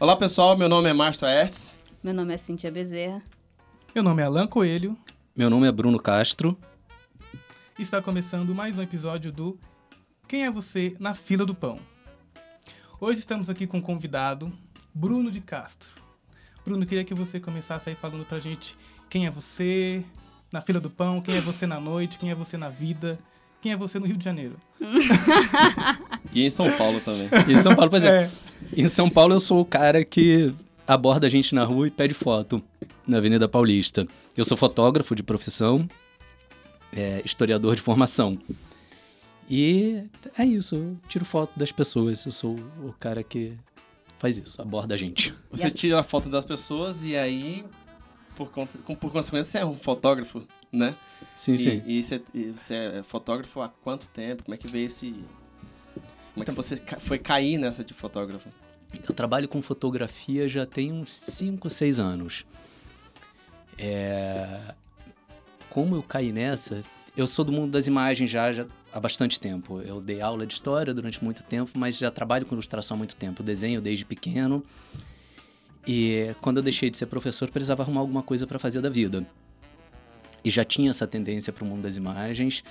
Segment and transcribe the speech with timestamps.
[0.00, 1.76] Olá pessoal, meu nome é Márcio Aertes.
[2.02, 3.22] Meu nome é Cintia Bezerra.
[3.94, 4.96] Meu nome é Alan Coelho.
[5.34, 6.56] Meu nome é Bruno Castro.
[7.78, 9.58] Está começando mais um episódio do
[10.26, 11.78] Quem é Você na Fila do Pão.
[13.00, 14.52] Hoje estamos aqui com um convidado,
[14.94, 15.90] Bruno de Castro.
[16.64, 18.76] Bruno, queria que você começasse aí falando pra gente
[19.08, 20.04] quem é você
[20.52, 23.18] na fila do pão, quem é você na noite, quem é você na vida,
[23.60, 24.56] quem é você no Rio de Janeiro.
[26.30, 27.28] E em São Paulo também.
[27.48, 28.16] Em São Paulo, por exemplo.
[28.16, 28.30] É.
[28.76, 30.54] Em São Paulo eu sou o cara que
[30.86, 32.62] aborda a gente na rua e pede foto
[33.06, 34.06] na Avenida Paulista.
[34.36, 35.88] Eu sou fotógrafo de profissão,
[36.92, 38.38] é, historiador de formação.
[39.48, 40.04] E
[40.36, 42.26] é isso, eu tiro foto das pessoas.
[42.26, 43.54] Eu sou o cara que
[44.18, 45.34] faz isso, aborda a gente.
[45.50, 47.64] Você tira a foto das pessoas e aí,
[48.38, 50.94] por, conta, por consequência, você é um fotógrafo, né?
[51.36, 51.82] Sim, e, sim.
[51.84, 54.44] E você, e você é fotógrafo há quanto tempo?
[54.44, 55.12] Como é que veio esse...
[56.32, 58.48] Como é que você ca- foi cair nessa de fotógrafo?
[59.06, 62.46] Eu trabalho com fotografia já tem uns 5, 6 anos.
[63.76, 64.74] É...
[65.68, 66.82] Como eu caí nessa?
[67.16, 69.80] Eu sou do mundo das imagens já, já há bastante tempo.
[69.82, 73.16] Eu dei aula de história durante muito tempo, mas já trabalho com ilustração há muito
[73.16, 73.42] tempo.
[73.42, 74.64] Eu desenho desde pequeno.
[75.88, 79.26] E quando eu deixei de ser professor, precisava arrumar alguma coisa para fazer da vida.
[80.44, 82.62] E já tinha essa tendência para o mundo das imagens.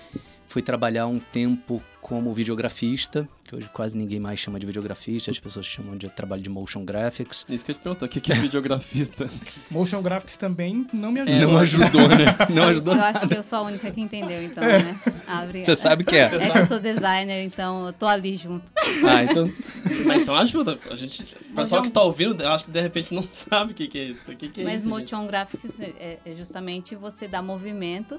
[0.48, 5.38] Fui trabalhar um tempo como videografista, que hoje quase ninguém mais chama de videografista, as
[5.38, 7.46] pessoas chamam de trabalho de motion graphics.
[7.50, 9.30] Isso que eu te pergunto, o que que é videografista?
[9.70, 11.46] Motion Graphics também não me ajuda.
[11.46, 12.26] Não ajudou, né?
[12.50, 12.96] Não ajudou.
[12.96, 14.98] Eu acho que eu sou a única que entendeu, então, né?
[15.28, 15.66] Ah, obrigada.
[15.66, 16.34] Você sabe que é.
[16.34, 18.72] É que eu sou designer, então eu tô ali junto.
[19.06, 19.52] Ah, então.
[20.06, 20.80] Mas então ajuda.
[20.90, 23.76] A gente, o pessoal que tá ouvindo, eu acho que de repente não sabe o
[23.76, 24.32] que que é isso.
[24.32, 25.02] O que que é Mas isso, gente?
[25.02, 28.18] motion graphics é, é justamente você dar movimento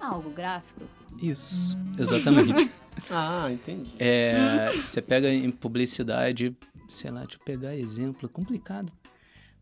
[0.00, 0.82] algo gráfico.
[1.20, 2.70] Isso, exatamente.
[3.08, 3.94] Ah, entendi.
[3.98, 6.54] É, você pega em publicidade,
[6.88, 8.92] sei lá, deixa eu pegar exemplo, é complicado.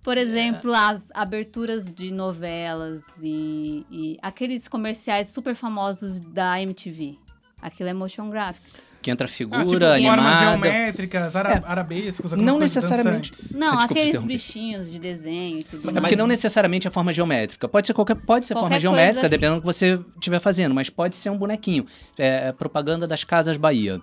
[0.03, 7.19] Por exemplo, as aberturas de novelas e, e aqueles comerciais super famosos da MTV.
[7.61, 8.88] Aquilo é motion graphics.
[9.01, 10.51] Que entra Ah, figura tipo, formas animada.
[10.51, 11.63] geométricas, ara É.
[11.65, 13.31] arabescos, Não necessariamente.
[13.31, 13.53] dançantes.
[13.57, 16.03] Não, aqueles bichinhos de desenho e tudo É mais.
[16.03, 17.69] porque não necessariamente é forma geométrica.
[17.69, 19.29] Pode ser qualquer, pode ser Qualquer forma geométrica, coisa.
[19.29, 21.87] dependendo do que você estiver fazendo, mas pode ser um bonequinho.
[22.19, 24.01] É, é propaganda das Casas Bahia.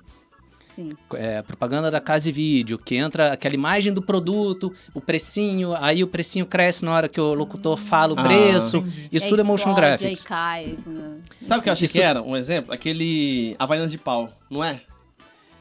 [0.75, 0.91] Sim.
[1.13, 6.03] é, propaganda da Casa e Vídeo, que entra aquela imagem do produto, o precinho, aí
[6.03, 8.23] o precinho cresce na hora que o locutor fala o Ah.
[8.23, 8.77] preço.
[8.77, 9.09] Entendi.
[9.11, 10.21] Isso tudo é motion graphics.
[10.21, 10.77] Aí cai.
[10.85, 11.17] né?
[11.41, 12.21] Sabe o que eu achei Isso- que era?
[12.21, 12.73] Um exemplo?
[12.73, 14.81] Aquele Havaianas de pau, não é?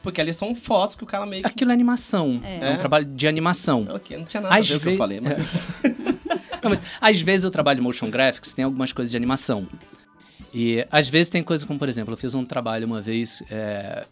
[0.03, 1.47] Porque ali são fotos que o cara meio que...
[1.47, 2.39] Aquilo é animação.
[2.43, 2.69] É.
[2.69, 3.87] É, um trabalho de animação.
[3.89, 5.67] Ok, não tinha nada Às a ver com o que eu falei, mas...
[6.61, 9.67] Não, mas às vezes eu trabalho motion graphics, tem algumas coisas de animação.
[10.53, 14.05] E às vezes tem coisa como, por exemplo, eu fiz um trabalho uma vez, é,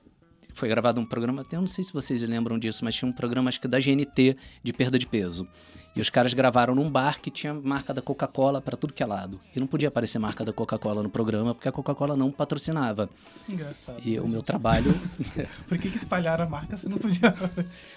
[0.53, 3.13] foi gravado um programa, até eu não sei se vocês lembram disso, mas tinha um
[3.13, 5.47] programa, acho que da GNT, de perda de peso.
[5.95, 9.05] E os caras gravaram num bar que tinha marca da Coca-Cola pra tudo que é
[9.05, 9.39] lado.
[9.55, 13.07] E não podia aparecer marca da Coca-Cola no programa, porque a Coca-Cola não patrocinava.
[13.47, 14.01] Engraçado.
[14.03, 14.91] E o meu trabalho...
[15.69, 17.35] Por que, que espalharam a marca se não podia?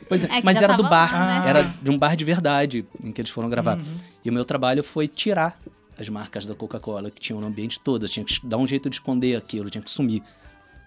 [0.07, 1.49] Pois é, É mas era do bar, lá, né?
[1.49, 3.79] era de um bar de verdade em que eles foram gravar.
[3.79, 3.97] Uhum.
[4.23, 5.59] E o meu trabalho foi tirar
[5.99, 8.11] as marcas da Coca-Cola que tinham no ambiente todas.
[8.11, 10.23] Tinha que dar um jeito de esconder aquilo, tinha que sumir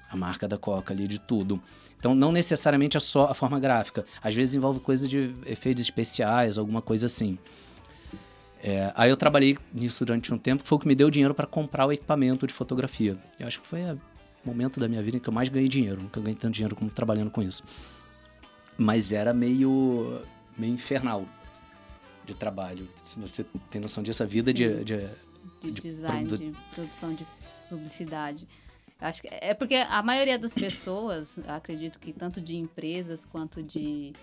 [0.09, 1.61] a marca da Coca ali de tudo.
[1.99, 4.05] Então, não necessariamente é só a forma gráfica.
[4.23, 7.37] Às vezes envolve coisa de efeitos especiais, alguma coisa assim.
[8.61, 11.33] É, aí eu trabalhei nisso durante um tempo, que foi o que me deu dinheiro
[11.33, 13.17] para comprar o equipamento de fotografia.
[13.39, 13.99] Eu acho que foi o
[14.45, 16.01] momento da minha vida em que eu mais ganhei dinheiro.
[16.01, 17.63] Nunca ganhei tanto dinheiro como trabalhando com isso.
[18.77, 20.21] Mas era meio,
[20.57, 21.25] meio infernal
[22.25, 22.87] de trabalho.
[23.03, 24.83] Se você tem noção disso, a vida de, Sim.
[24.83, 24.99] de-
[25.61, 27.25] de, de design, produ- de produção de
[27.69, 28.47] publicidade.
[28.99, 34.13] Acho que é porque a maioria das pessoas, acredito que tanto de empresas quanto de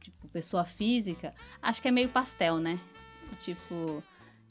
[0.00, 2.78] tipo, pessoa física, acho que é meio pastel, né?
[3.40, 4.02] Tipo,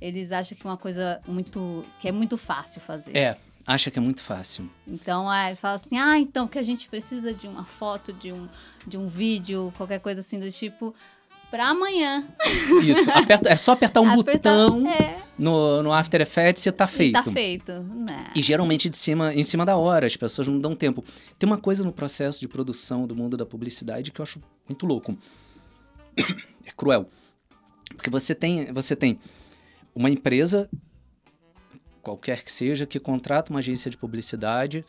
[0.01, 3.16] eles acham que uma coisa muito que é muito fácil fazer.
[3.16, 4.69] É, acha que é muito fácil.
[4.85, 8.49] Então, aí fala assim: "Ah, então que a gente precisa de uma foto, de um
[8.85, 10.93] de um vídeo, qualquer coisa assim do tipo
[11.51, 12.25] para amanhã".
[12.83, 16.85] Isso, aperta- é só apertar um Apertar- botão é, no, no After Effects e tá
[16.85, 17.13] e feito.
[17.13, 17.71] tá feito.
[17.83, 18.31] Né?
[18.35, 21.03] E geralmente de cima, em cima da hora, as pessoas não dão tempo.
[21.37, 24.85] Tem uma coisa no processo de produção do mundo da publicidade que eu acho muito
[24.85, 25.15] louco.
[26.65, 27.09] É cruel.
[27.95, 29.19] Porque você tem, você tem
[29.93, 30.69] uma empresa,
[32.01, 34.85] qualquer que seja, que contrata uma agência de publicidade.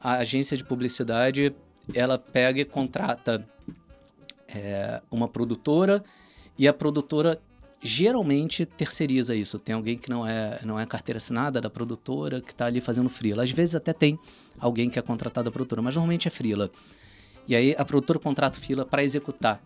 [0.00, 1.52] A agência de publicidade,
[1.92, 3.44] ela pega e contrata
[4.48, 6.02] é, uma produtora
[6.58, 7.40] e a produtora
[7.82, 9.58] geralmente terceiriza isso.
[9.58, 13.08] Tem alguém que não é, não é carteira assinada da produtora, que está ali fazendo
[13.08, 13.42] freela.
[13.42, 14.18] Às vezes até tem
[14.58, 16.70] alguém que é contratado da produtora, mas normalmente é freela.
[17.46, 19.62] E aí a produtora contrata o freela para executar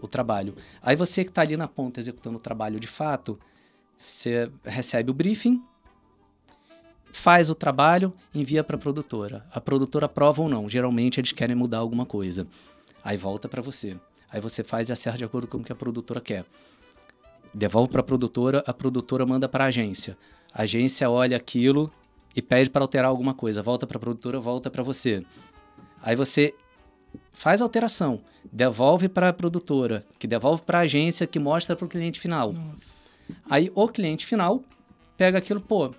[0.00, 0.54] o trabalho.
[0.82, 3.38] Aí você que está ali na ponta executando o trabalho de fato,
[3.96, 5.62] você recebe o briefing,
[7.12, 9.46] faz o trabalho, envia para a produtora.
[9.50, 10.68] A produtora aprova ou não.
[10.68, 12.46] Geralmente eles querem mudar alguma coisa.
[13.02, 13.96] Aí volta para você.
[14.34, 16.44] Aí você faz e acerta de acordo com o que a produtora quer
[17.54, 20.18] devolve para a produtora, a produtora manda para a agência.
[20.52, 21.90] A agência olha aquilo
[22.34, 25.24] e pede para alterar alguma coisa, volta para a produtora, volta para você.
[26.02, 26.52] Aí você
[27.32, 28.20] faz a alteração,
[28.52, 32.52] devolve para a produtora, que devolve para a agência, que mostra para o cliente final.
[32.52, 33.04] Nossa.
[33.48, 34.62] Aí o cliente final
[35.16, 35.94] pega aquilo, pô,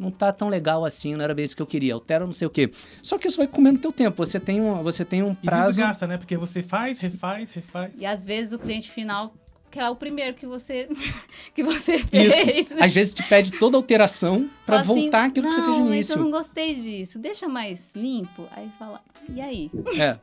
[0.00, 2.46] não tá tão legal assim, não era bem isso que eu queria, altera não sei
[2.46, 2.72] o quê.
[3.02, 5.68] Só que isso vai comendo teu tempo, você tem um, você tem um E prazo...
[5.76, 6.16] desgasta, né?
[6.16, 7.92] Porque você faz, refaz, refaz.
[8.00, 9.34] E às vezes o cliente final
[9.70, 10.88] que é o primeiro que você
[11.54, 12.36] que você Isso.
[12.44, 12.70] fez.
[12.70, 12.78] né?
[12.80, 15.94] Às vezes te pede toda alteração para assim, voltar aquilo que você fez no "Não,
[15.94, 16.16] início.
[16.16, 17.18] Mas eu não gostei disso.
[17.20, 18.48] Deixa mais limpo.
[18.50, 19.00] Aí fala,
[19.32, 19.70] e aí?
[19.96, 20.18] É.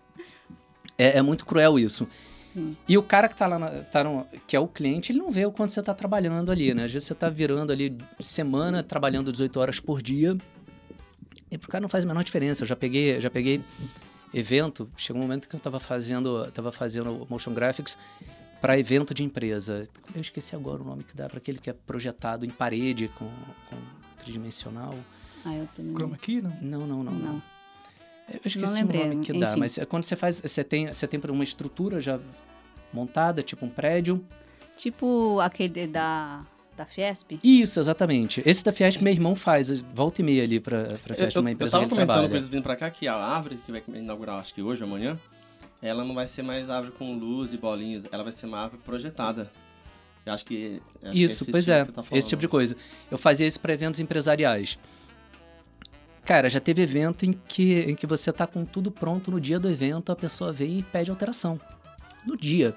[0.98, 1.18] é.
[1.20, 2.06] É muito cruel isso.
[2.58, 2.76] Sim.
[2.88, 5.30] E o cara que tá lá, na- tá no- que é o cliente, ele não
[5.30, 6.86] vê o quanto você tá trabalhando ali, né?
[6.86, 10.36] Às vezes você tá virando ali semana, trabalhando 18 horas por dia,
[11.52, 12.64] e pro cara não faz a menor diferença.
[12.64, 13.62] Eu já peguei, já peguei
[14.34, 17.98] evento, chegou um momento que eu tava fazendo, tava fazendo motion graphics
[18.60, 19.88] para evento de empresa.
[20.16, 23.30] Eu esqueci agora o nome que dá para aquele que é projetado em parede com,
[23.70, 23.78] com
[24.22, 24.96] tridimensional.
[25.46, 25.94] Ah, eu também.
[25.94, 26.58] Chroma key, não?
[26.62, 27.34] Não, não, não, não.
[27.34, 27.44] Não.
[28.30, 29.60] Eu esqueci o lembrei, nome que dá, enfim.
[29.62, 32.20] mas é quando você faz, você tem, você tem uma estrutura já
[32.98, 34.24] montada, tipo um prédio.
[34.76, 36.46] Tipo aquele da,
[36.76, 37.40] da Fiesp.
[37.44, 38.42] Isso, exatamente.
[38.46, 41.42] Esse da Fiesp meu irmão faz, volta e meia ali pra, pra Eu, Fiesp, eu,
[41.42, 43.58] uma eu empresa tava que ele comentando com eles vindo pra cá que a árvore
[43.66, 45.18] que vai inaugurar, acho que hoje ou amanhã,
[45.82, 48.82] ela não vai ser mais árvore com luz e bolinhas, ela vai ser uma árvore
[48.84, 49.50] projetada.
[50.26, 50.82] Eu acho que.
[51.02, 52.20] acho que Isso, esse pois estilo é, que você tá falando.
[52.20, 52.76] esse tipo de coisa.
[53.10, 54.78] Eu fazia isso pra eventos empresariais.
[56.26, 59.58] Cara, já teve evento em que, em que você tá com tudo pronto no dia
[59.58, 61.58] do evento, a pessoa vem e pede alteração.
[62.26, 62.76] No dia.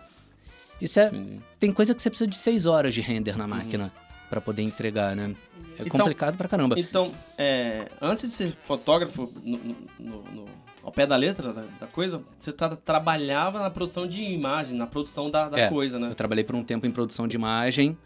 [0.80, 1.40] Isso é, Entendi.
[1.58, 3.92] tem coisa que você precisa de seis horas de render na máquina
[4.28, 5.34] pra poder entregar, né?
[5.78, 6.78] É Então- complicado pra caramba.
[6.78, 9.58] Então, é, antes de ser fotógrafo, no,
[9.98, 10.44] no- no-
[10.82, 14.86] ao pé da letra da, da coisa, você tá- trabalhava na produção de imagem, na
[14.86, 16.08] produção da, da É, coisa, né?
[16.08, 17.96] Eu trabalhei por um tempo em produção de imagem.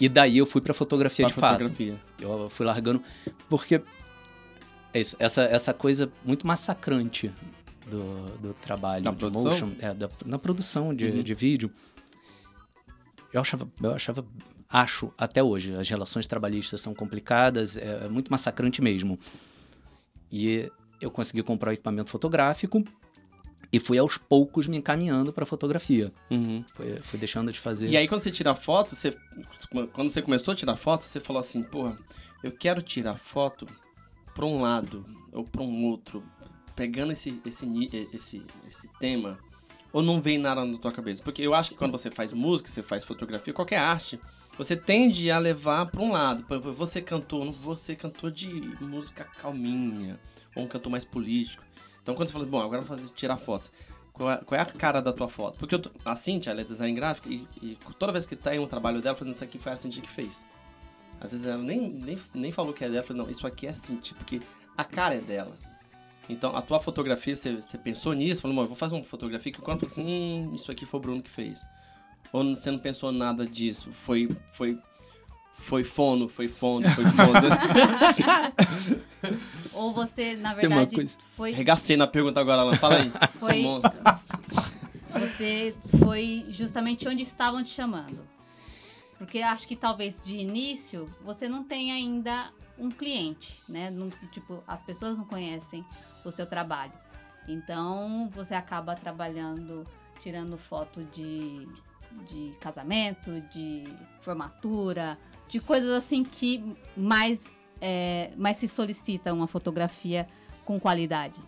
[0.00, 1.52] E daí eu fui pra fotografia Pra de fato.
[1.52, 1.94] fotografia.
[2.20, 3.02] Eu fui largando.
[3.48, 3.80] Porque.
[4.92, 5.16] É isso.
[5.18, 7.30] Essa, essa coisa muito massacrante
[7.86, 9.44] do, do trabalho Da de produção?
[9.44, 9.70] motion.
[9.80, 11.22] É, da, na produção de, Uhum.
[11.22, 11.70] de vídeo.
[13.32, 14.24] Eu achava, eu achava.
[14.68, 15.74] Acho até hoje.
[15.74, 17.76] As relações trabalhistas são complicadas.
[17.76, 19.18] É, é muito massacrante mesmo.
[20.30, 20.70] E
[21.00, 22.82] eu consegui comprar o equipamento fotográfico.
[23.72, 26.12] E fui aos poucos me encaminhando para fotografia.
[26.30, 26.64] Uhum.
[26.74, 27.88] Fui, fui deixando de fazer.
[27.88, 29.16] E aí, quando você tira foto, você,
[29.92, 31.98] quando você começou a tirar foto, você falou assim, porra,
[32.42, 33.66] eu quero tirar foto
[34.32, 36.22] pra um lado ou pra um outro,
[36.74, 37.66] pegando esse, esse,
[38.12, 39.38] esse, esse tema,
[39.92, 41.22] ou não vem nada na tua cabeça?
[41.22, 44.18] Porque eu acho que quando você faz música, você faz fotografia, qualquer arte,
[44.56, 46.44] você tende a levar pra um lado.
[46.44, 48.48] Por exemplo, Você cantor, não vou ser cantor de
[48.80, 50.18] música calminha,
[50.54, 51.62] ou um cantor mais político.
[52.02, 53.38] Então, quando você fala, bom, agora eu vou fazer, tirar.
[53.38, 55.58] Qual é, qual é a cara da tua foto?
[55.58, 58.60] Porque eu a Cintia, ela é design gráfica e, e toda vez que tá em
[58.60, 60.44] um trabalho dela, fazendo isso aqui foi a Cintia que fez.
[61.20, 63.72] Às vezes ela nem, nem, nem falou que é dela, falei, não, isso aqui é
[63.72, 64.40] Cintia, porque
[64.76, 65.56] a cara é dela.
[66.28, 68.40] Então, a tua fotografia, você, você pensou nisso?
[68.40, 71.02] Falou, vou fazer uma fotografia que quando eu falei assim, hum, isso aqui foi o
[71.02, 71.60] Bruno que fez.
[72.32, 73.92] Ou você não pensou nada disso?
[73.92, 74.78] Foi, foi,
[75.58, 77.32] foi fono, foi fono, foi fono.
[79.72, 82.76] Ou você, na Tem uma verdade, coisa- foi Regacei na pergunta agora, Alan.
[82.76, 83.10] Fala aí.
[83.38, 83.92] Você é Foi- monstro.
[85.14, 88.18] você foi justamente onde estavam te chamando.
[89.16, 93.90] Porque acho que talvez de início você não tenha ainda um cliente, né?
[93.90, 95.84] Não- tipo, as pessoas não conhecem
[96.24, 96.92] o seu trabalho.
[97.48, 99.86] Então você acaba trabalhando,
[100.20, 101.68] tirando foto de,
[102.26, 103.84] de casamento, de
[104.22, 106.64] formatura, de coisas assim que
[106.96, 107.44] mais,
[107.80, 110.26] é, mais se solicita uma fotografia
[110.64, 111.38] com qualidade.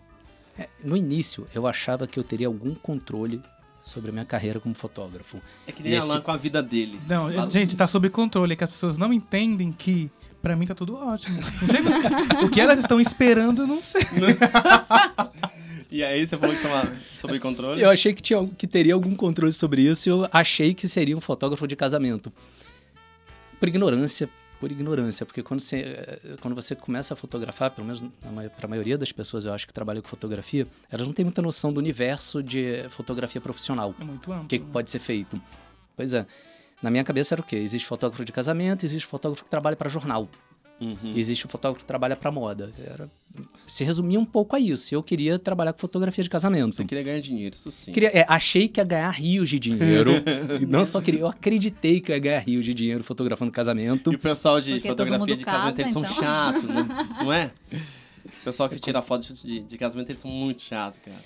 [0.83, 3.41] No início, eu achava que eu teria algum controle
[3.83, 5.39] sobre a minha carreira como fotógrafo.
[5.65, 6.99] É que nem Esse- Alan com a vida dele.
[7.07, 10.75] Não, gente, tá sob controle, é que as pessoas não entendem que pra mim tá
[10.75, 11.39] tudo ótimo.
[11.41, 14.01] Não sei o que elas estão esperando, eu não sei.
[15.89, 17.81] E aí você falou que tava sob controle.
[17.81, 21.15] Eu achei que, tinha, que teria algum controle sobre isso e eu achei que seria
[21.15, 22.31] um fotógrafo de casamento.
[23.57, 24.29] Por ignorância,
[24.59, 28.03] por ignorância, porque quando você, eh, quando você começa a fotografar, pelo menos
[28.55, 31.41] para a maioria das pessoas eu acho que trabalham com fotografia, elas não têm muita
[31.41, 33.95] noção do universo de fotografia profissional.
[33.99, 34.45] É muito amplo.
[34.45, 35.41] o que, que pode ser feito.
[35.95, 36.25] Pois é.
[36.81, 37.55] Na minha cabeça era o quê?
[37.57, 40.27] Existe fotógrafo de casamento, existe fotógrafo que trabalha para jornal,
[40.79, 41.13] Uhum.
[41.15, 42.71] existe o fotógrafo que trabalha para moda.
[42.79, 43.09] Era,
[43.65, 44.93] se resumia um pouco a isso.
[44.93, 46.75] Eu queria trabalhar com fotografia de casamento.
[46.75, 47.91] Você queria ganhar dinheiro, isso sim.
[47.91, 50.11] Queria- é, achei que ia ganhar rios de dinheiro.
[50.69, 54.11] Não só queria, eu acreditei que eu ia ganhar rios de dinheiro fotografando casamento.
[54.11, 56.15] E o pessoal de Porque fotografia de casamento, casa, eles são então.
[56.15, 56.87] chatos, né?
[57.23, 57.51] Não é?
[57.73, 61.17] O pessoal que tira foto de, de casamento, eles são muito chatos, cara.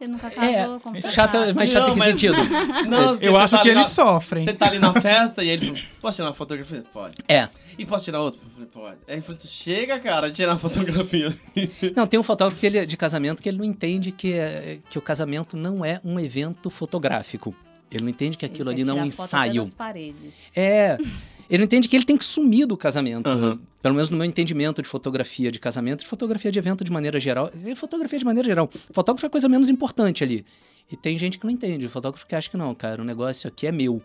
[0.00, 2.34] Você nunca É, casou, como você chato, mas chato Não, em que mas- sentido?
[2.88, 4.44] Não, Eu acho tá que eles na- sofrem.
[4.46, 6.84] Você tá ali na festa e aí ele falou, posso tirar uma fotografia?
[6.90, 7.16] Pode.
[7.28, 7.48] É.
[7.76, 8.40] E posso tirar outra?
[8.72, 8.96] Pode.
[9.06, 11.36] Aí ele falou, chega, cara, tirar uma fotografia.
[11.94, 14.96] Não, tem um fotógrafo que ele, de casamento que ele não entende que, é- que
[14.98, 17.54] o casamento não é um evento fotográfico.
[17.90, 19.68] Ele não entende que aquilo Ele ali não é um ensaio.
[19.76, 20.50] paredes.
[20.56, 20.96] É.
[21.50, 23.28] Ele entende que ele tem que sumir do casamento.
[23.28, 23.58] Aham.
[23.82, 27.18] Pelo menos no meu entendimento de fotografia de casamento, de fotografia de evento de maneira
[27.18, 27.50] geral.
[27.66, 28.70] E fotografia de maneira geral.
[28.92, 30.44] Fotógrafo é a coisa menos importante ali.
[30.90, 31.88] E tem gente que não entende.
[31.88, 34.00] Fotógrafo que acha que não, cara, o negócio aqui é meu.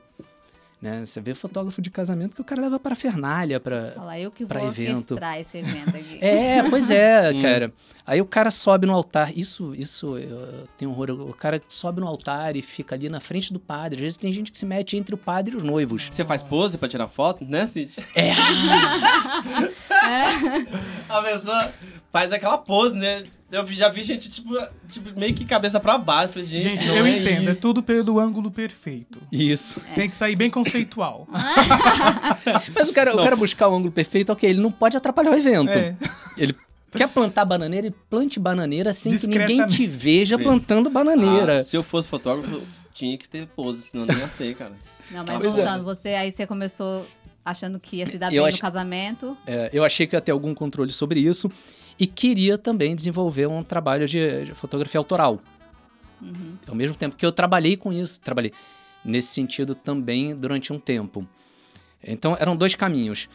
[0.82, 1.06] Né?
[1.06, 4.30] Você vê fotógrafo de casamento que o cara leva para fernália, para Olha lá, eu
[4.30, 5.14] que pra vou evento.
[5.14, 6.18] orquestrar esse evento aqui.
[6.22, 7.42] É, pois é, Hum.
[7.42, 7.74] cara.
[8.06, 9.36] Aí o cara sobe no altar.
[9.36, 11.10] Isso, isso, eu tenho horror.
[11.12, 13.96] O cara sobe no altar e fica ali na frente do padre.
[13.96, 16.10] Às vezes tem gente que se mete entre o padre e os noivos.
[16.12, 17.92] Você faz pose pra tirar foto, né, Cid?
[18.14, 18.32] É.
[21.10, 21.72] A pessoa
[22.16, 23.26] faz aquela pose, né?
[23.52, 24.58] Eu já vi gente, tipo,
[24.90, 26.32] tipo meio que cabeça pra baixo.
[26.32, 27.50] Falei, gente, Gente, eu é entendo.
[27.50, 27.60] É isso.
[27.60, 29.22] tudo pelo ângulo perfeito.
[29.30, 29.82] Isso.
[29.94, 31.28] Tem que sair bem conceitual.
[32.74, 35.36] Mas o cara, o cara buscar o ângulo perfeito, ok, ele não pode atrapalhar o
[35.36, 35.72] evento.
[35.72, 35.94] É.
[36.38, 36.56] Ele
[36.92, 41.60] quer plantar bananeira, ele plante bananeira sem que ninguém te veja plantando bananeira.
[41.60, 42.62] Ah, se eu fosse fotógrafo,
[42.94, 44.72] tinha que ter pose, senão não ia ser, cara.
[45.12, 45.64] Não, mas Pois é.
[45.64, 47.06] voltando, você aí você começou
[47.44, 49.38] achando que ia se dar Eu bem acho- no casamento.
[49.46, 51.52] É, eu achei que ia ter algum controle sobre isso
[52.00, 55.40] e queria também desenvolver um trabalho de, de fotografia autoral.
[56.22, 56.56] Uhum.
[56.68, 58.52] Ao mesmo tempo que eu trabalhei com isso, trabalhei
[59.04, 61.28] nesse sentido também durante um tempo.
[62.04, 63.28] Então eram dois caminhos.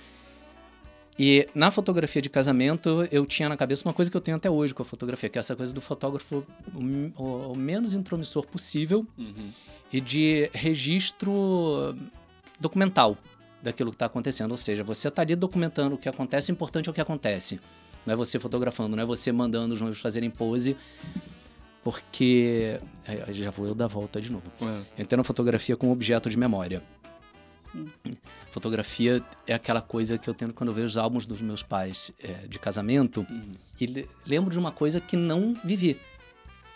[1.19, 4.49] E na fotografia de casamento eu tinha na cabeça uma coisa que eu tenho até
[4.49, 9.07] hoje com a fotografia, que é essa coisa do fotógrafo o, o- menos intromissor possível
[9.19, 9.51] Uhum.
[9.93, 11.95] e de registro
[12.59, 13.19] documental
[13.63, 14.51] daquilo que está acontecendo.
[14.53, 17.61] Ou seja, você está ali documentando o que acontece, o importante é o que acontece.
[18.11, 20.77] Não é você fotografando, não é você mandando os noivos fazerem pose,
[21.85, 22.81] porque.
[23.07, 24.43] é, aí já vou eu dar a volta de novo.
[24.61, 24.65] É.
[24.65, 26.83] Eu entendo a fotografia como objeto de memória.
[27.57, 27.87] Sim.
[28.51, 32.11] Fotografia é aquela coisa que eu tenho quando eu vejo os álbuns dos meus pais
[32.21, 33.53] é, de casamento Uhum.
[33.81, 35.97] e le- lembro de uma coisa que não vivi.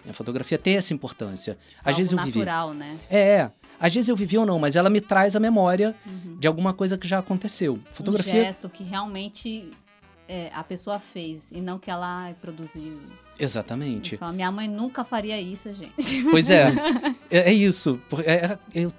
[0.09, 1.59] A fotografia tem essa importância.
[1.81, 2.39] Às Algo vezes eu vivi.
[2.39, 2.97] natural, né?
[3.11, 3.51] É,
[3.81, 6.37] às vezes eu vivi ou não, mas ela me traz a memória Uhum.
[6.39, 7.75] de alguma coisa que já aconteceu.
[7.75, 9.69] Um Fotografia, gesto que realmente
[10.29, 12.99] é, a pessoa fez e não que ela ai, produziu.
[13.39, 14.17] exatamente.
[14.17, 16.23] Fala, Minha mãe nunca faria isso, gente.
[16.31, 16.69] Pois é,
[17.31, 18.01] é, é isso.
[18.25, 18.93] É- é- eu-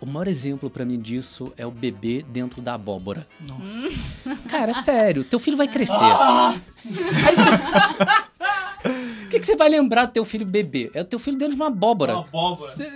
[0.00, 3.26] o maior exemplo pra mim disso é o bebê dentro da abóbora.
[3.40, 4.36] Nossa.
[4.48, 5.94] Cara, é sério, teu filho vai crescer.
[6.04, 7.50] Aí você...
[9.26, 10.90] O que, que você vai lembrar do teu filho bebê?
[10.94, 12.18] É o teu filho dentro de uma abóbora.
[12.20, 12.70] abóbora.
[12.72, 12.88] Cê-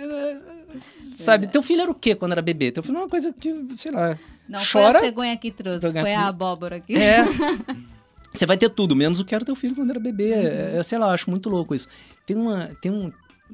[1.15, 2.71] sabe, teu filho era o quê quando era bebê?
[2.71, 4.17] Teu filho era uma coisa que, sei lá.
[4.47, 4.99] Não Chora.
[4.99, 6.95] foi a cegonha que trouxe, Cegonha foi que- a abóbora aqui.
[6.97, 7.23] É.
[8.33, 10.31] Você vai ter tudo, menos o que era teu filho quando era bebê.
[10.31, 11.87] É, sei lá, eu acho muito louco isso.
[12.25, 13.11] Tem uma, tem um,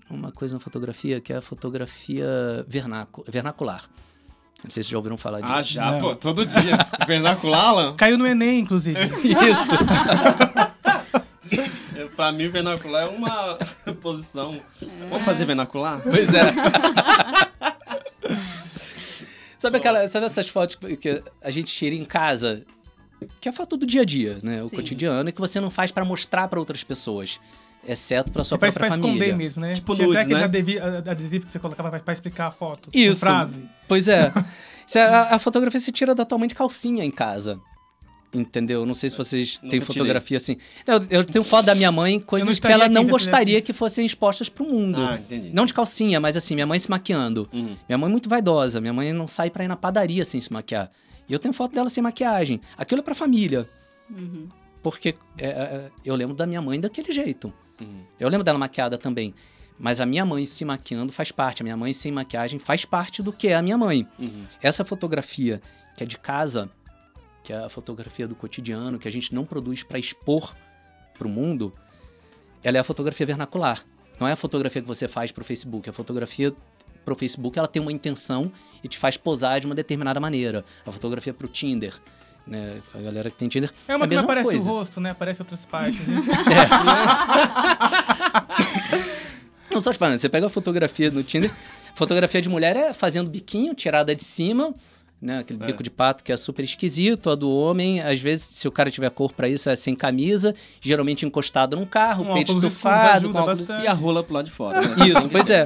[0.09, 2.25] uma coisa na fotografia que é a fotografia
[2.67, 3.83] vernacu- vernacular.
[4.63, 5.51] Não sei se já ouviram falar disso.
[5.53, 5.99] Ah, já, Não.
[5.99, 6.77] pô, todo dia.
[7.07, 7.95] Vernacular, Alan?
[7.95, 8.99] Caiu no Enem, inclusive.
[9.23, 10.78] Isso.
[12.15, 13.57] Pra mim, vernacular é uma
[14.01, 14.59] posição.
[15.09, 16.01] Vamos fazer vernacular?
[16.01, 16.41] Pois é.
[19.57, 22.63] sabe, aquela, sabe essas fotos que- a gente tira em casa?
[23.41, 24.63] Que é a foto do dia a dia, né?
[24.63, 24.77] O Sim.
[24.77, 27.39] cotidiano, e que você não faz pra mostrar pra outras pessoas.
[27.87, 29.25] Exceto pra sua faz própria pra família.
[29.25, 29.73] esconder mesmo, né?
[29.73, 30.45] Tipo Tinha nudes, até aqueles né?
[30.45, 32.89] adevi- a- adesivos que você colocava pra- pra explicar a foto.
[32.93, 33.19] Isso.
[33.21, 33.63] Com frase.
[33.87, 34.31] Pois é.
[34.85, 37.59] Se a, a fotografia se tira da tua mãe de calcinha em casa.
[38.33, 38.85] Entendeu?
[38.85, 39.81] Não sei se vocês têm tirei.
[39.81, 40.57] fotografia assim.
[40.85, 44.47] Eu, eu tenho foto da minha mãe, coisas que ela não gostaria que fossem expostas
[44.47, 45.01] pro mundo.
[45.01, 45.49] Ah, entendi.
[45.51, 47.49] Não de calcinha, mas assim, minha mãe se maquiando.
[47.51, 47.75] Uhum.
[47.87, 48.79] Minha mãe é muito vaidosa.
[48.79, 50.91] Minha mãe não sai pra ir na padaria sem se maquiar.
[51.27, 52.61] E eu tenho foto dela sem maquiagem.
[52.77, 53.67] Aquilo é pra família.
[54.09, 54.47] Uhum.
[54.83, 57.51] Porque é, é, eu lembro da minha mãe daquele jeito.
[57.81, 58.03] Uhum.
[58.19, 59.33] Eu lembro dela maquiada também.
[59.77, 61.61] Mas a minha mãe se maquiando faz parte.
[61.61, 64.07] A minha mãe sem maquiagem faz parte do que é a minha mãe.
[64.19, 64.43] Uhum.
[64.61, 65.61] Essa fotografia
[65.95, 66.69] que é de casa,
[67.49, 70.53] que é a fotografia do cotidiano, que a gente não produz para expor
[71.17, 71.73] para o mundo,
[72.63, 73.83] ela é a fotografia vernacular.
[74.19, 75.89] Não é a fotografia que você faz para o Facebook.
[75.89, 76.53] A fotografia
[77.03, 78.51] para o Facebook ela tem uma intenção
[78.83, 80.63] e te faz posar de uma determinada maneira.
[80.85, 81.95] A fotografia para o Tinder,
[82.45, 82.79] né?
[82.93, 84.69] A galera que tem Tinder É uma a que não aparece coisa.
[84.69, 85.09] o rosto, né?
[85.09, 86.07] Aparece outras partes.
[86.07, 86.21] né?
[89.71, 91.51] Não só te falando, você pega a fotografia no Tinder.
[91.95, 94.75] Fotografia de mulher é fazendo biquinho, tirada de cima,
[95.21, 95.39] né?
[95.39, 95.65] Aquele É.
[95.67, 97.29] bico de pato que é super esquisito.
[97.29, 100.55] A do homem, às vezes, se o cara tiver cor pra isso, é sem camisa,
[100.81, 103.67] geralmente encostado num carro, Um peito estufado, com óculos...
[103.67, 104.81] E a rola pro lado de fora.
[104.81, 105.07] Né?
[105.17, 105.63] Isso, pois é.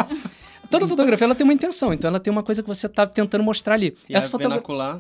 [0.69, 3.43] Toda fotografia ela tem uma intenção, então ela tem uma coisa que você tá tentando
[3.43, 3.95] mostrar ali.
[4.10, 5.00] E Essa a fotografia vernacular,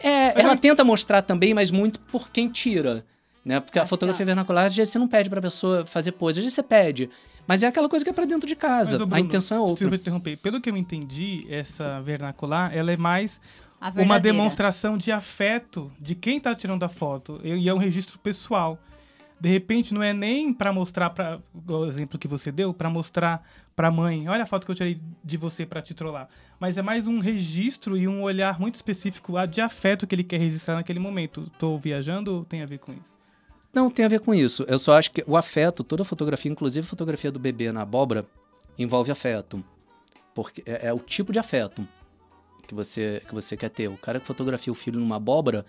[0.00, 3.04] é, ela tenta mostrar também, mas muito por quem tira,
[3.44, 3.58] né?
[3.58, 6.44] Porque a fotografia que vernacular, às vezes você não pede pra pessoa fazer pose, às
[6.44, 7.10] vezes você pede,
[7.48, 8.92] mas é aquela coisa que é pra dentro de casa.
[8.92, 9.94] Mas, ô, a Bruno, intenção é outra.
[9.94, 10.36] Interromper.
[10.36, 13.40] Pelo que eu entendi, essa vernacular, ela é mais
[13.80, 17.40] A uma demonstração de afeto de quem tá tirando a foto.
[17.42, 18.78] E é um registro pessoal.
[19.40, 23.42] De repente, não é nem pra mostrar para o exemplo que você deu, pra mostrar
[23.74, 26.28] pra mãe, olha a foto que eu tirei de você pra te trollar.
[26.58, 30.38] Mas é mais um registro e um olhar muito específico de afeto que ele quer
[30.38, 31.50] registrar naquele momento.
[31.58, 33.17] Tô viajando ou tem a ver com isso?
[33.72, 34.64] Não, tem a ver com isso.
[34.66, 38.26] Eu só acho que o afeto, toda fotografia, inclusive a fotografia do bebê na abóbora,
[38.78, 39.62] envolve afeto.
[40.34, 41.86] Porque é, é o tipo de afeto
[42.66, 43.88] que você, que você quer ter.
[43.88, 45.64] O cara que fotografia o filho numa abóbora.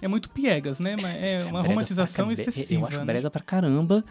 [0.00, 0.96] É muito piegas, né?
[1.00, 2.82] Mas é uma brega romantização excessiva.
[2.82, 3.04] Eu acho né?
[3.04, 4.04] brega pra caramba.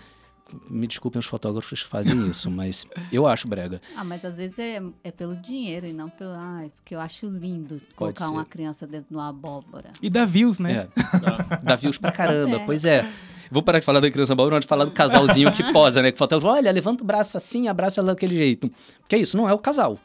[0.69, 3.81] Me desculpem os fotógrafos que fazem isso, mas eu acho brega.
[3.95, 6.33] Ah, mas às vezes é, é pelo dinheiro e não pelo.
[6.33, 8.31] Ai, porque eu acho lindo colocar ser.
[8.31, 9.91] uma criança dentro de uma abóbora.
[10.01, 10.87] E dá views, né?
[10.87, 10.87] É.
[11.63, 13.01] Dá views pra caramba, Pois é.
[13.01, 13.33] pois é.
[13.51, 16.11] Vou parar de falar da criança abóbora, vamos falar do casalzinho que posa, né?
[16.11, 18.71] Que fotógrafo, olha, levanta o braço assim, abraça ela daquele jeito.
[19.07, 19.99] Que é isso, não é o casal.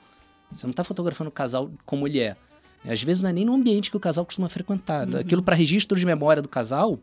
[0.53, 2.37] Você não tá fotografando o casal como ele é.
[2.87, 5.09] Às vezes não é nem no ambiente que o casal costuma frequentar.
[5.17, 6.99] Aquilo pra registro de memória do casal,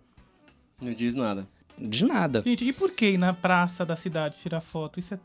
[0.81, 1.47] não diz nada.
[1.77, 2.41] De nada.
[2.43, 4.99] Gente, e por que ir na praça da cidade tirar foto?
[4.99, 5.19] Isso é,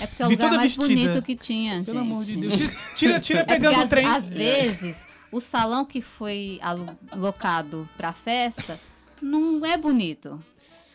[0.00, 0.86] É porque é o lugar mais vestida.
[1.10, 2.56] bonito que tinha, pelo amor de gente.
[2.56, 2.72] Deus.
[2.96, 4.06] Tira, tira É pegando porque o trem.
[4.06, 6.58] às, vezes o salão que foi
[7.10, 8.78] alocado pra festa
[9.20, 10.42] não é bonito.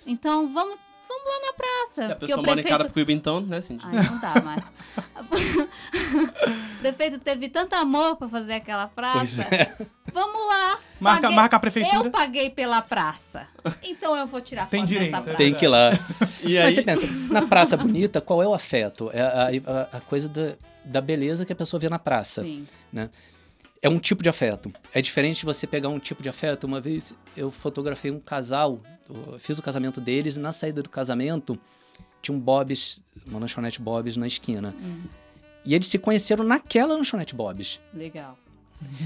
[0.05, 0.77] Então vamos,
[1.23, 2.05] vamos lá na praça.
[2.07, 2.69] Se a pessoa o mora em prefeito...
[2.69, 3.83] Carapicuíba, então, né, Cindy?
[3.85, 4.71] Ai, não dá mais.
[5.15, 9.43] o prefeito teve tanto amor pra fazer aquela praça.
[9.43, 9.75] é.
[10.13, 10.77] Vamos lá.
[10.99, 12.07] Marca, Paguei- marca a prefeitura.
[12.07, 13.47] Eu paguei pela praça.
[13.81, 15.37] Então eu vou tirar Tem foto direito, dessa é praça.
[15.37, 15.91] Tem que ir lá.
[16.43, 19.11] E aí, Mas você pensa, na praça bonita, qual é o afeto?
[19.13, 19.49] É a,
[19.93, 22.41] a- a coisa da, da beleza que a pessoa vê na praça.
[22.41, 22.65] Sim.
[23.81, 24.71] É um tipo de afeto.
[24.93, 26.65] É diferente de você pegar um tipo de afeto.
[26.65, 28.79] Uma vez eu fotografei um casal,
[29.39, 31.57] fiz o casamento deles e na saída do casamento
[32.21, 34.75] tinha um Bob's, uma lanchonete Bob's na esquina.
[34.79, 35.01] Hum,
[35.65, 37.79] E eles se conheceram naquela lanchonete Bob's.
[37.93, 38.37] legal.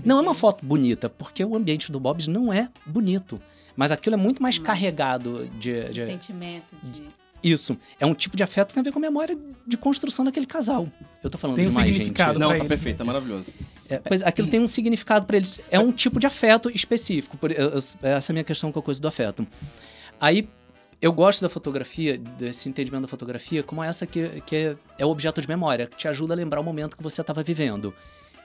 [0.06, 3.42] Não é uma foto bonita, porque o ambiente do Bob's não é bonito.
[3.76, 7.04] Mas aquilo é muito mais carregado de, De de- sentimento, de...
[7.44, 7.78] Isso.
[8.00, 10.46] É um tipo de afeto que tem a ver com a memória de construção daquele
[10.46, 10.88] casal.
[11.24, 12.34] Eu tô falando Tem um demais, significado.
[12.34, 12.40] gente.
[12.42, 12.68] não, tá ele.
[12.68, 13.54] perfeito, tá maravilhoso.
[13.89, 15.60] É, pois aquilo tem um significado pra eles.
[15.69, 17.38] É um tipo de afeto específico.
[17.38, 19.45] Por, eu- eu- essa é a minha questão com a coisa do afeto.
[20.19, 20.50] Aí,
[21.02, 25.10] eu gosto da fotografia, desse entendimento da fotografia, como essa que, que é, é o
[25.10, 27.93] objeto de memória, que te ajuda a lembrar o momento que você estava vivendo.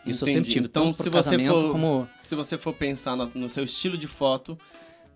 [0.04, 0.32] Isso eu Entendi.
[0.32, 2.08] sempre tive, Então, tanto se você for- como...
[2.24, 4.58] Se você for pensar na- no seu estilo de foto,